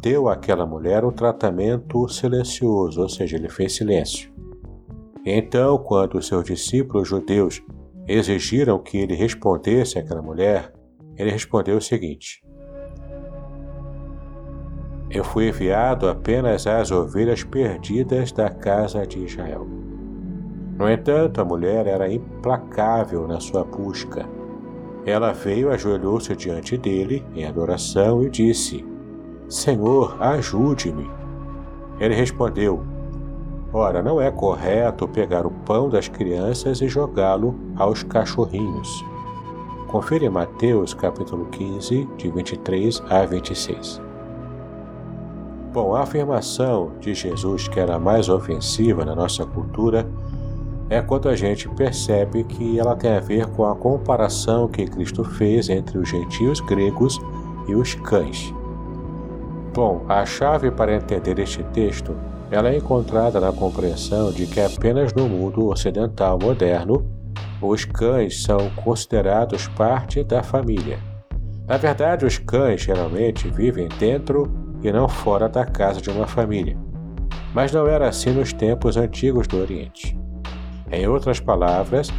deu 0.01 0.27
àquela 0.27 0.65
mulher 0.65 1.05
um 1.05 1.13
tratamento 1.13 2.09
silencioso, 2.09 3.03
ou 3.03 3.11
seja, 3.11 3.37
ele 3.37 3.51
fez 3.51 3.75
silêncio. 3.75 4.33
Então, 5.23 5.77
quando 5.77 6.23
seus 6.23 6.47
discípulos 6.47 7.07
judeus 7.07 7.63
exigiram 8.09 8.79
que 8.79 8.97
ele 8.97 9.15
respondesse 9.15 9.99
àquela 9.99 10.23
mulher, 10.23 10.73
ele 11.19 11.31
respondeu 11.31 11.77
o 11.77 11.83
seguinte: 11.83 12.43
Eu 15.15 15.23
fui 15.23 15.49
enviado 15.49 16.09
apenas 16.09 16.67
às 16.67 16.91
ovelhas 16.91 17.45
perdidas 17.45 18.33
da 18.33 18.49
casa 18.49 19.07
de 19.07 19.19
Israel. 19.19 19.67
No 20.79 20.91
entanto, 20.91 21.39
a 21.39 21.45
mulher 21.45 21.87
era 21.87 22.11
implacável 22.11 23.29
na 23.29 23.39
sua 23.39 23.63
busca. 23.63 24.27
Ela 25.05 25.33
veio, 25.33 25.71
ajoelhou-se 25.71 26.35
diante 26.35 26.79
dele 26.79 27.23
em 27.35 27.45
adoração 27.45 28.23
e 28.23 28.31
disse: 28.31 28.87
Senhor, 29.51 30.17
ajude-me. 30.19 31.11
Ele 32.01 32.15
respondeu: 32.15 32.83
Ora, 33.71 34.03
não 34.03 34.19
é 34.19 34.31
correto 34.31 35.07
pegar 35.07 35.47
o 35.47 35.51
pão 35.51 35.91
das 35.91 36.09
crianças 36.09 36.81
e 36.81 36.89
jogá-lo 36.89 37.55
aos 37.77 38.03
cachorrinhos. 38.03 39.05
Confira 39.89 40.25
em 40.25 40.31
Mateus 40.31 40.95
capítulo 40.95 41.47
15, 41.51 42.09
de 42.17 42.31
23 42.31 43.03
a 43.11 43.27
26. 43.27 44.02
Bom, 45.73 45.95
a 45.95 46.03
afirmação 46.03 46.93
de 47.01 47.15
Jesus 47.15 47.67
que 47.67 47.81
era 47.81 47.99
mais 47.99 48.29
ofensiva 48.29 49.07
na 49.07 49.15
nossa 49.15 49.47
cultura 49.47 50.07
é 50.91 51.01
quando 51.01 51.31
a 51.31 51.35
gente 51.35 51.67
percebe 51.71 52.45
que 52.45 52.79
ela 52.79 52.95
tem 52.95 53.17
a 53.17 53.21
ver 53.21 53.47
com 53.47 53.65
a 53.65 53.75
comparação 53.75 54.69
que 54.69 54.85
Cristo 54.85 55.25
fez 55.25 55.71
entre 55.71 55.97
os 55.97 56.11
gentios 56.11 56.61
gregos 56.61 57.19
e 57.67 57.75
os 57.75 57.95
cães. 57.95 58.53
Bom, 59.73 60.05
a 60.11 60.27
chave 60.27 60.71
para 60.71 60.95
entender 60.95 61.39
este 61.39 61.63
texto 61.65 62.15
ela 62.51 62.69
é 62.69 62.77
encontrada 62.77 63.41
na 63.41 63.51
compreensão 63.51 64.31
de 64.31 64.47
que 64.47 64.61
apenas 64.61 65.15
no 65.15 65.27
mundo 65.27 65.69
ocidental 65.69 66.39
moderno 66.39 67.03
os 67.63 67.87
cães 67.87 68.43
são 68.43 68.69
considerados 68.85 69.69
parte 69.69 70.23
da 70.23 70.43
família. 70.43 70.99
Na 71.67 71.79
verdade, 71.79 72.27
os 72.27 72.37
cães 72.37 72.83
geralmente 72.83 73.49
vivem 73.49 73.89
dentro 73.99 74.62
e 74.83 74.93
não 74.93 75.09
fora 75.09 75.49
da 75.49 75.65
casa 75.65 76.01
de 76.01 76.11
uma 76.11 76.27
família. 76.27 76.77
Mas 77.55 77.73
não 77.73 77.87
era 77.87 78.09
assim 78.09 78.31
nos 78.31 78.53
tempos 78.53 78.97
antigos 78.97 79.47
do 79.47 79.61
Oriente. 79.61 80.19
Em 80.91 81.07
outras 81.07 81.41
palavras, 81.41 82.11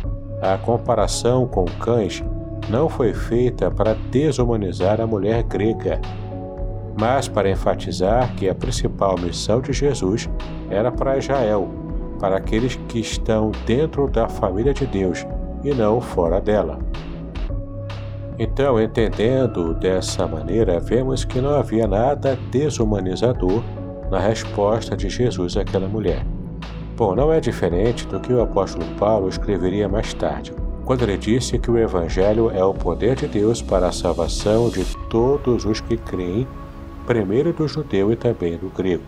a 0.41 0.57
comparação 0.57 1.47
com 1.47 1.65
cães 1.65 2.23
não 2.69 2.87
foi 2.87 3.13
feita 3.13 3.69
para 3.69 3.95
desumanizar 4.11 5.01
a 5.01 5.07
mulher 5.07 5.43
grega, 5.43 5.99
mas 6.99 7.27
para 7.27 7.49
enfatizar 7.49 8.33
que 8.35 8.47
a 8.47 8.55
principal 8.55 9.17
missão 9.17 9.61
de 9.61 9.73
Jesus 9.73 10.29
era 10.69 10.91
para 10.91 11.17
Israel, 11.17 11.69
para 12.19 12.37
aqueles 12.37 12.75
que 12.87 12.99
estão 12.99 13.51
dentro 13.65 14.07
da 14.07 14.29
família 14.29 14.73
de 14.73 14.85
Deus 14.85 15.25
e 15.63 15.73
não 15.73 15.99
fora 15.99 16.39
dela. 16.39 16.79
Então, 18.39 18.81
entendendo 18.81 19.75
dessa 19.75 20.27
maneira, 20.27 20.79
vemos 20.79 21.23
que 21.23 21.39
não 21.39 21.51
havia 21.55 21.87
nada 21.87 22.37
desumanizador 22.49 23.61
na 24.09 24.19
resposta 24.19 24.97
de 24.97 25.07
Jesus 25.07 25.55
àquela 25.55 25.87
mulher. 25.87 26.25
Bom, 26.97 27.15
não 27.15 27.31
é 27.31 27.39
diferente 27.39 28.07
do 28.07 28.19
que 28.19 28.33
o 28.33 28.41
apóstolo 28.41 28.85
Paulo 28.97 29.29
escreveria 29.29 29.87
mais 29.87 30.13
tarde, 30.13 30.53
quando 30.83 31.03
ele 31.03 31.17
disse 31.17 31.59
que 31.59 31.69
o 31.69 31.77
Evangelho 31.77 32.51
é 32.51 32.63
o 32.63 32.73
poder 32.73 33.15
de 33.15 33.27
Deus 33.27 33.61
para 33.61 33.87
a 33.87 33.91
salvação 33.91 34.69
de 34.69 34.83
todos 35.09 35.65
os 35.65 35.79
que 35.79 35.97
creem 35.97 36.47
primeiro 37.05 37.53
do 37.53 37.67
judeu 37.67 38.11
e 38.11 38.15
também 38.15 38.57
do 38.57 38.69
grego. 38.69 39.03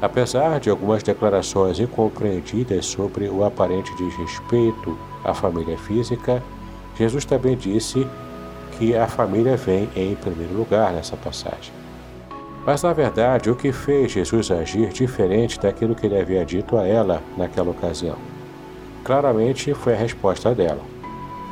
Apesar 0.00 0.60
de 0.60 0.68
algumas 0.68 1.02
declarações 1.02 1.78
incompreendidas 1.80 2.86
sobre 2.86 3.28
o 3.28 3.44
aparente 3.44 3.94
desrespeito 3.96 4.98
à 5.24 5.32
família 5.32 5.78
física, 5.78 6.42
Jesus 6.96 7.24
também 7.24 7.56
disse 7.56 8.06
que 8.78 8.96
a 8.96 9.06
família 9.06 9.56
vem 9.56 9.88
em 9.94 10.14
primeiro 10.14 10.54
lugar 10.54 10.92
nessa 10.92 11.16
passagem. 11.16 11.72
Mas 12.66 12.82
na 12.82 12.92
verdade, 12.92 13.50
o 13.50 13.56
que 13.56 13.72
fez 13.72 14.12
Jesus 14.12 14.50
agir 14.50 14.88
diferente 14.88 15.60
daquilo 15.60 15.94
que 15.94 16.06
ele 16.06 16.18
havia 16.18 16.44
dito 16.44 16.76
a 16.76 16.86
ela 16.86 17.22
naquela 17.36 17.70
ocasião? 17.70 18.16
Claramente 19.04 19.74
foi 19.74 19.92
a 19.92 19.98
resposta 19.98 20.54
dela. 20.54 20.80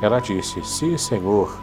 Ela 0.00 0.20
disse: 0.20 0.64
Sim, 0.64 0.96
Senhor, 0.96 1.60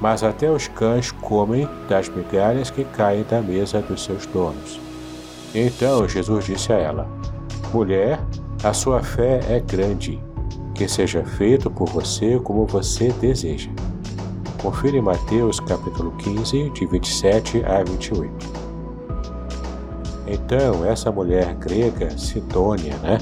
mas 0.00 0.22
até 0.22 0.50
os 0.50 0.68
cães 0.68 1.10
comem 1.10 1.68
das 1.88 2.08
migalhas 2.08 2.70
que 2.70 2.84
caem 2.84 3.24
da 3.28 3.40
mesa 3.42 3.80
dos 3.82 4.04
seus 4.04 4.24
donos. 4.26 4.80
Então 5.54 6.08
Jesus 6.08 6.46
disse 6.46 6.72
a 6.72 6.76
ela: 6.76 7.08
Mulher, 7.72 8.18
a 8.64 8.72
sua 8.72 9.00
fé 9.00 9.40
é 9.48 9.60
grande, 9.60 10.18
que 10.78 10.86
seja 10.86 11.24
feito 11.24 11.68
por 11.68 11.88
você 11.88 12.38
como 12.38 12.64
você 12.64 13.10
deseja. 13.14 13.68
Confira 14.62 14.96
em 14.96 15.02
Mateus 15.02 15.58
capítulo 15.58 16.12
15, 16.12 16.70
de 16.70 16.86
27 16.86 17.64
a 17.64 17.82
28. 17.82 18.32
Então, 20.28 20.84
essa 20.84 21.10
mulher 21.10 21.52
grega, 21.56 22.16
Sidônia, 22.16 22.96
né? 22.98 23.18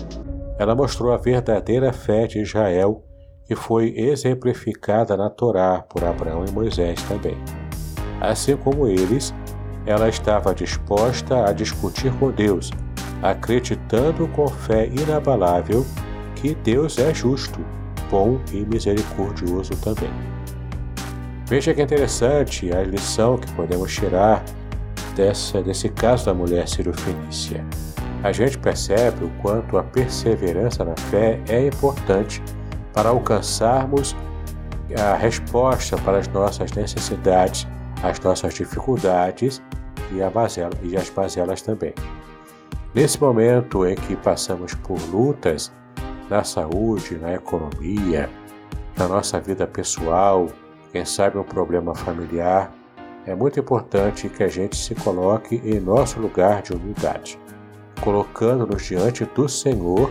Ela 0.58 0.74
mostrou 0.74 1.12
a 1.12 1.16
verdadeira 1.16 1.94
fé 1.94 2.26
de 2.26 2.42
Israel 2.42 3.02
que 3.46 3.54
foi 3.54 3.94
exemplificada 3.96 5.16
na 5.16 5.30
Torá 5.30 5.82
por 5.88 6.04
Abraão 6.04 6.44
e 6.46 6.50
Moisés 6.50 7.00
também. 7.04 7.38
Assim 8.20 8.56
como 8.56 8.86
eles, 8.86 9.32
ela 9.86 10.10
estava 10.10 10.54
disposta 10.54 11.48
a 11.48 11.52
discutir 11.52 12.12
com 12.18 12.30
Deus, 12.30 12.70
acreditando 13.22 14.28
com 14.28 14.46
fé 14.46 14.88
inabalável 14.88 15.86
que 16.46 16.54
Deus 16.54 16.96
é 16.98 17.12
justo, 17.12 17.58
bom 18.08 18.38
e 18.52 18.64
misericordioso 18.64 19.74
também. 19.78 20.10
Veja 21.46 21.74
que 21.74 21.82
interessante 21.82 22.72
a 22.72 22.82
lição 22.82 23.36
que 23.36 23.50
podemos 23.52 23.92
tirar 23.92 24.44
dessa, 25.16 25.60
desse 25.60 25.88
caso 25.88 26.26
da 26.26 26.34
mulher 26.34 26.68
cirofenícia. 26.68 27.64
A 28.22 28.30
gente 28.30 28.58
percebe 28.58 29.24
o 29.24 29.30
quanto 29.42 29.76
a 29.76 29.82
perseverança 29.82 30.84
na 30.84 30.94
fé 31.10 31.40
é 31.48 31.66
importante 31.66 32.40
para 32.92 33.08
alcançarmos 33.08 34.14
a 34.96 35.16
resposta 35.16 35.96
para 35.98 36.18
as 36.18 36.28
nossas 36.28 36.70
necessidades, 36.72 37.66
as 38.04 38.20
nossas 38.20 38.54
dificuldades 38.54 39.60
e, 40.12 40.22
mazela, 40.32 40.70
e 40.82 40.96
as 40.96 41.10
mazelas 41.10 41.60
também. 41.60 41.92
Nesse 42.94 43.20
momento 43.20 43.84
em 43.84 43.96
que 43.96 44.14
passamos 44.14 44.74
por 44.74 44.98
lutas 45.10 45.72
na 46.28 46.44
saúde, 46.44 47.16
na 47.16 47.34
economia, 47.34 48.28
na 48.96 49.08
nossa 49.08 49.40
vida 49.40 49.66
pessoal, 49.66 50.48
quem 50.92 51.04
sabe 51.04 51.38
um 51.38 51.44
problema 51.44 51.94
familiar, 51.94 52.72
é 53.26 53.34
muito 53.34 53.58
importante 53.58 54.28
que 54.28 54.42
a 54.42 54.48
gente 54.48 54.76
se 54.76 54.94
coloque 54.94 55.56
em 55.64 55.80
nosso 55.80 56.20
lugar 56.20 56.62
de 56.62 56.72
humildade, 56.72 57.38
colocando-nos 58.00 58.84
diante 58.84 59.24
do 59.24 59.48
Senhor 59.48 60.10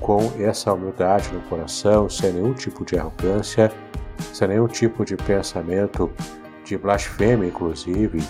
com 0.00 0.18
essa 0.38 0.72
humildade 0.72 1.32
no 1.32 1.40
coração, 1.42 2.08
sem 2.08 2.32
nenhum 2.32 2.54
tipo 2.54 2.84
de 2.84 2.98
arrogância, 2.98 3.70
sem 4.32 4.48
nenhum 4.48 4.66
tipo 4.66 5.04
de 5.04 5.16
pensamento 5.16 6.10
de 6.64 6.76
blasfêmia, 6.76 7.48
inclusive, 7.48 8.22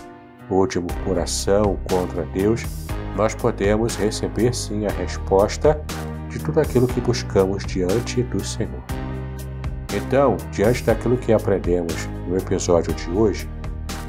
ou 0.51 0.67
de 0.67 0.79
murmuração 0.81 1.79
contra 1.91 2.25
Deus, 2.27 2.65
nós 3.17 3.35
podemos 3.35 3.97
receber 3.97 4.55
sim 4.55 4.87
a 4.87 4.91
resposta 4.91 5.78
tudo 6.49 6.61
aquilo 6.61 6.87
que 6.87 7.01
buscamos 7.03 7.63
diante 7.67 8.23
do 8.23 8.43
Senhor. 8.43 8.83
Então, 9.95 10.35
diante 10.51 10.83
daquilo 10.83 11.19
que 11.19 11.31
aprendemos 11.31 12.09
no 12.27 12.39
episódio 12.39 12.95
de 12.95 13.11
hoje, 13.11 13.47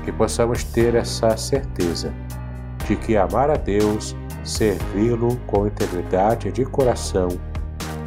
que 0.05 0.11
possamos 0.13 0.63
ter 0.63 0.95
essa 0.95 1.35
certeza 1.35 2.13
de 2.87 2.95
que 2.95 3.17
amar 3.17 3.49
a 3.49 3.55
Deus, 3.55 4.15
servi-lo 4.45 5.35
com 5.47 5.67
integridade 5.67 6.49
de 6.49 6.63
coração 6.63 7.27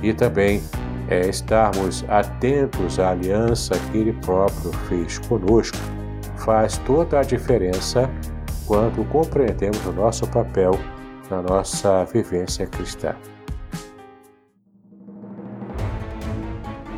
e 0.02 0.14
também 0.14 0.62
é, 1.08 1.28
estarmos 1.28 2.02
atentos 2.08 2.98
à 2.98 3.10
aliança 3.10 3.74
que 3.90 3.98
Ele 3.98 4.14
próprio 4.14 4.72
fez 4.88 5.18
conosco, 5.18 5.76
faz 6.38 6.78
toda 6.78 7.20
a 7.20 7.22
diferença 7.22 8.08
quando 8.66 9.06
compreendemos 9.10 9.84
o 9.84 9.92
nosso 9.92 10.26
papel 10.28 10.72
na 11.30 11.42
nossa 11.42 12.04
vivência 12.06 12.66
cristã. 12.66 13.14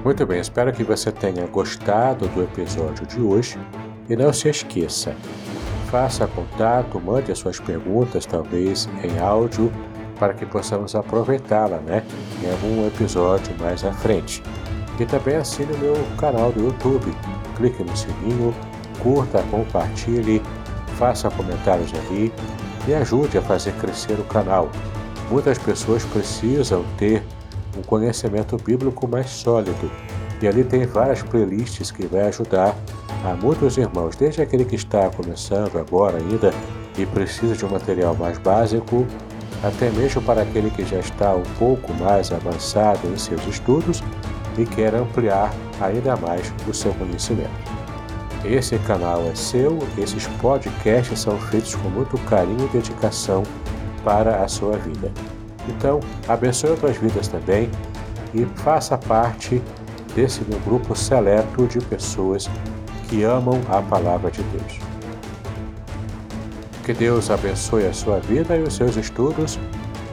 Muito 0.05 0.27
bem, 0.27 0.38
espero 0.38 0.71
que 0.71 0.85
você 0.85 1.11
tenha 1.11 1.47
gostado 1.47 2.29
do 2.29 2.43
episódio 2.43 3.07
de 3.07 3.19
hoje 3.23 3.59
e 4.07 4.14
não 4.14 4.35
se 4.35 4.51
esqueça, 4.51 5.17
faça 5.90 6.27
contato, 6.27 7.01
mande 7.01 7.33
as 7.33 7.38
suas 7.38 7.59
perguntas, 7.59 8.27
talvez 8.27 8.87
em 9.03 9.19
áudio 9.19 9.73
para 10.21 10.35
que 10.35 10.45
possamos 10.45 10.95
aproveitá-la 10.95 11.79
né, 11.79 12.05
em 12.43 12.51
algum 12.51 12.87
episódio 12.87 13.57
mais 13.59 13.83
à 13.83 13.95
frente. 13.95 14.43
E 15.01 15.07
também 15.07 15.37
assine 15.37 15.73
o 15.73 15.79
meu 15.79 15.97
canal 16.19 16.53
do 16.53 16.64
YouTube. 16.64 17.11
Clique 17.57 17.83
no 17.83 17.97
sininho, 17.97 18.55
curta, 19.03 19.43
compartilhe, 19.51 20.43
faça 20.99 21.31
comentários 21.31 21.90
ali 21.95 22.31
e 22.87 22.93
ajude 22.93 23.38
a 23.38 23.43
fazer 23.43 23.73
crescer 23.77 24.21
o 24.21 24.25
canal. 24.25 24.69
Muitas 25.31 25.57
pessoas 25.57 26.05
precisam 26.05 26.85
ter 26.99 27.25
um 27.77 27.83
conhecimento 27.83 28.57
bíblico 28.57 29.07
mais 29.09 29.31
sólido. 29.31 29.91
E 30.41 30.49
ali 30.49 30.65
tem 30.65 30.85
várias 30.87 31.23
playlists 31.23 31.91
que 31.91 32.07
vai 32.07 32.23
ajudar 32.29 32.77
a 33.25 33.35
muitos 33.35 33.79
irmãos, 33.79 34.17
desde 34.17 34.43
aquele 34.43 34.65
que 34.65 34.75
está 34.77 35.09
começando 35.11 35.79
agora 35.79 36.19
ainda 36.19 36.53
e 36.99 37.07
precisa 37.07 37.55
de 37.55 37.65
um 37.65 37.71
material 37.71 38.15
mais 38.15 38.39
básico, 38.39 39.07
até 39.63 39.91
mesmo 39.91 40.21
para 40.23 40.43
aquele 40.43 40.71
que 40.71 40.85
já 40.85 40.99
está 40.99 41.35
um 41.35 41.43
pouco 41.59 41.93
mais 41.95 42.31
avançado 42.31 43.09
em 43.09 43.17
seus 43.17 43.45
estudos 43.47 44.03
e 44.59 44.65
quer 44.65 44.95
ampliar 44.95 45.53
ainda 45.81 46.17
mais 46.17 46.53
o 46.69 46.75
seu 46.75 46.93
conhecimento. 46.95 47.51
Esse 48.45 48.79
canal 48.81 49.23
é 49.23 49.35
seu, 49.35 49.79
esses 49.97 50.27
podcasts 50.43 51.19
são 51.19 51.39
feitos 51.39 51.75
com 51.75 51.89
muito 51.89 52.19
carinho 52.27 52.67
e 52.67 52.77
dedicação 52.77 53.43
para 54.05 54.45
a 54.45 54.49
sua 54.49 54.77
vida. 54.77 55.11
Então, 55.68 56.00
abençoe 56.29 56.70
outras 56.70 56.96
vidas 56.96 57.29
também 57.29 57.70
e 58.35 58.44
faça 58.57 58.98
parte 58.98 59.62
desse 60.14 60.42
meu 60.44 60.59
grupo 60.61 60.94
seleto 60.94 61.66
de 61.66 61.81
pessoas 61.81 62.48
que 63.09 63.22
amam 63.22 63.61
a 63.68 63.81
palavra 63.83 64.31
de 64.31 64.42
Deus. 64.42 64.79
Que 66.85 66.92
Deus 66.92 67.31
abençoe 67.31 67.87
a 67.87 67.92
sua 67.92 68.20
vida 68.20 68.57
e 68.57 68.62
os 68.62 68.74
seus 68.74 68.96
estudos. 68.96 69.59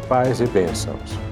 Paz 0.07 0.39
e 0.39 0.45
bênçãos. 0.45 1.30